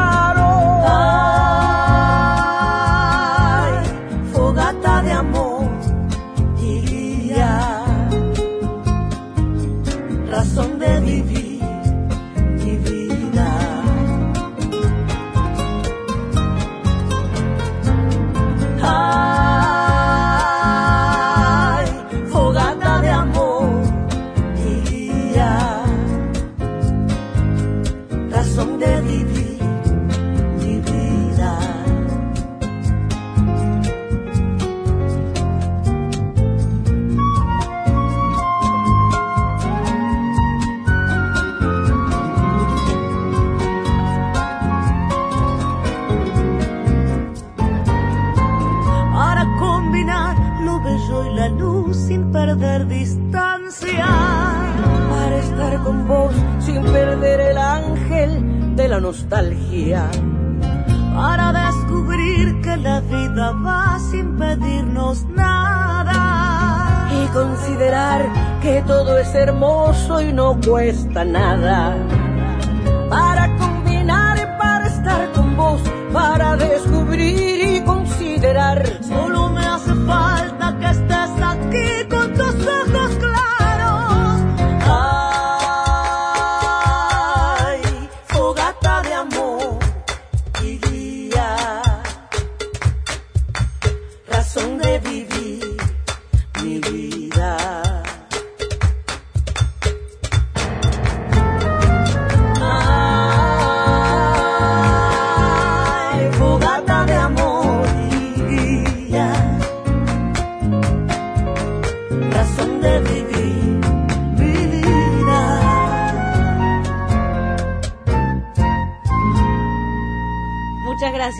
para 61.15 61.51
descubrir 61.51 62.61
que 62.61 62.77
la 62.77 62.99
vida 63.01 63.51
va 63.51 63.97
sin 64.11 64.37
pedirnos 64.37 65.25
nada 65.25 67.09
y 67.11 67.27
considerar 67.33 68.29
que 68.61 68.83
todo 68.83 69.17
es 69.17 69.33
hermoso 69.33 70.21
y 70.21 70.31
no 70.33 70.59
cuesta 70.61 71.25
nada 71.25 71.95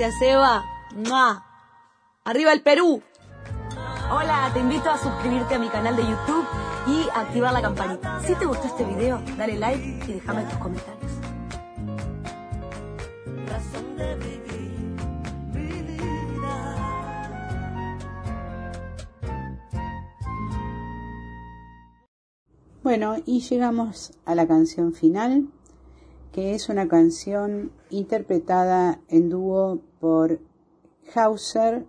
Gracias, 0.02 0.32
Eva. 0.32 0.66
Arriba 2.24 2.54
el 2.54 2.64
Perú. 2.64 3.04
Hola, 4.12 4.50
te 4.52 4.60
invito 4.60 4.90
a 4.90 4.98
suscribirte 4.98 5.54
a 5.54 5.60
mi 5.60 5.70
canal 5.70 5.96
de 5.96 6.02
YouTube 6.02 6.44
y 6.88 7.08
activar 7.14 7.54
la 7.54 7.62
campanita. 7.62 8.20
Si 8.22 8.34
te 8.34 8.46
gustó 8.48 8.66
este 8.66 8.84
video, 8.84 9.22
dale 9.38 9.58
like 9.58 10.04
y 10.08 10.14
déjame 10.14 10.44
tus 10.46 10.58
comentarios. 10.58 11.12
Bueno, 22.82 23.18
y 23.24 23.42
llegamos 23.42 24.14
a 24.26 24.34
la 24.34 24.48
canción 24.48 24.94
final, 24.96 25.50
que 26.32 26.56
es 26.56 26.70
una 26.70 26.88
canción 26.88 27.72
interpretada 27.92 29.00
en 29.08 29.30
dúo 29.30 29.91
por 30.02 30.42
Hauser 31.16 31.86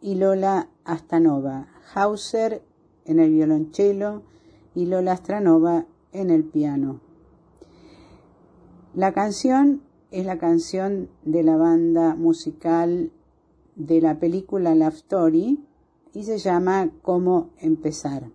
y 0.00 0.16
Lola 0.16 0.68
Astanova. 0.84 1.68
Hauser 1.94 2.62
en 3.04 3.20
el 3.20 3.30
violonchelo 3.30 4.22
y 4.74 4.86
Lola 4.86 5.12
Astranova 5.12 5.86
en 6.12 6.30
el 6.30 6.42
piano. 6.44 7.00
La 8.94 9.12
canción 9.12 9.82
es 10.10 10.26
la 10.26 10.38
canción 10.38 11.10
de 11.24 11.44
la 11.44 11.56
banda 11.56 12.16
musical 12.16 13.12
de 13.76 14.00
la 14.00 14.18
película 14.18 14.74
Love 14.74 14.94
Story 14.94 15.64
y 16.12 16.24
se 16.24 16.38
llama 16.38 16.90
Cómo 17.02 17.50
empezar. 17.58 18.30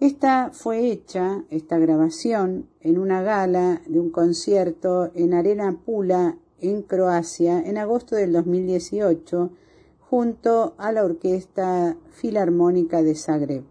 Esta 0.00 0.50
fue 0.52 0.90
hecha, 0.90 1.44
esta 1.50 1.78
grabación, 1.78 2.68
en 2.80 2.98
una 2.98 3.22
gala 3.22 3.82
de 3.86 4.00
un 4.00 4.10
concierto 4.10 5.10
en 5.14 5.34
Arena 5.34 5.78
Pula, 5.84 6.36
en 6.70 6.82
Croacia, 6.82 7.60
en 7.60 7.78
agosto 7.78 8.16
del 8.16 8.32
2018, 8.32 9.50
junto 10.00 10.74
a 10.78 10.92
la 10.92 11.04
Orquesta 11.04 11.96
Filarmónica 12.12 13.02
de 13.02 13.14
Zagreb. 13.14 13.64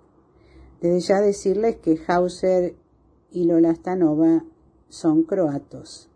Desde 0.82 1.00
ya 1.00 1.22
decirles 1.22 1.78
que 1.78 2.00
Hauser 2.08 2.76
y 3.32 3.46
Lola 3.46 3.74
Stanova 3.74 4.44
son 4.90 5.24
croatos. 5.24 6.10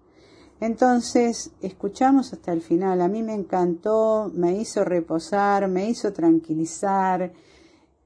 Entonces, 0.59 1.51
escuchamos 1.61 2.33
hasta 2.33 2.51
el 2.51 2.61
final. 2.61 3.01
A 3.01 3.07
mí 3.07 3.23
me 3.23 3.33
encantó, 3.33 4.31
me 4.33 4.57
hizo 4.57 4.83
reposar, 4.83 5.67
me 5.67 5.89
hizo 5.89 6.13
tranquilizar, 6.13 7.31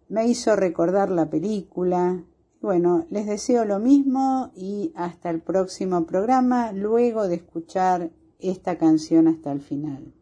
me 0.09 0.28
hizo 0.28 0.55
recordar 0.55 1.09
la 1.09 1.30
película. 1.30 2.24
Bueno, 2.61 3.07
les 3.09 3.26
deseo 3.26 3.65
lo 3.65 3.80
mismo 3.80 4.51
y 4.53 4.91
hasta 4.95 5.30
el 5.30 5.41
próximo 5.41 6.05
programa 6.05 6.72
luego 6.74 7.28
de 7.28 7.36
escuchar 7.36 8.11
esta 8.42 8.78
canción 8.78 9.28
hasta 9.28 9.52
el 9.52 9.62
final. 9.62 10.14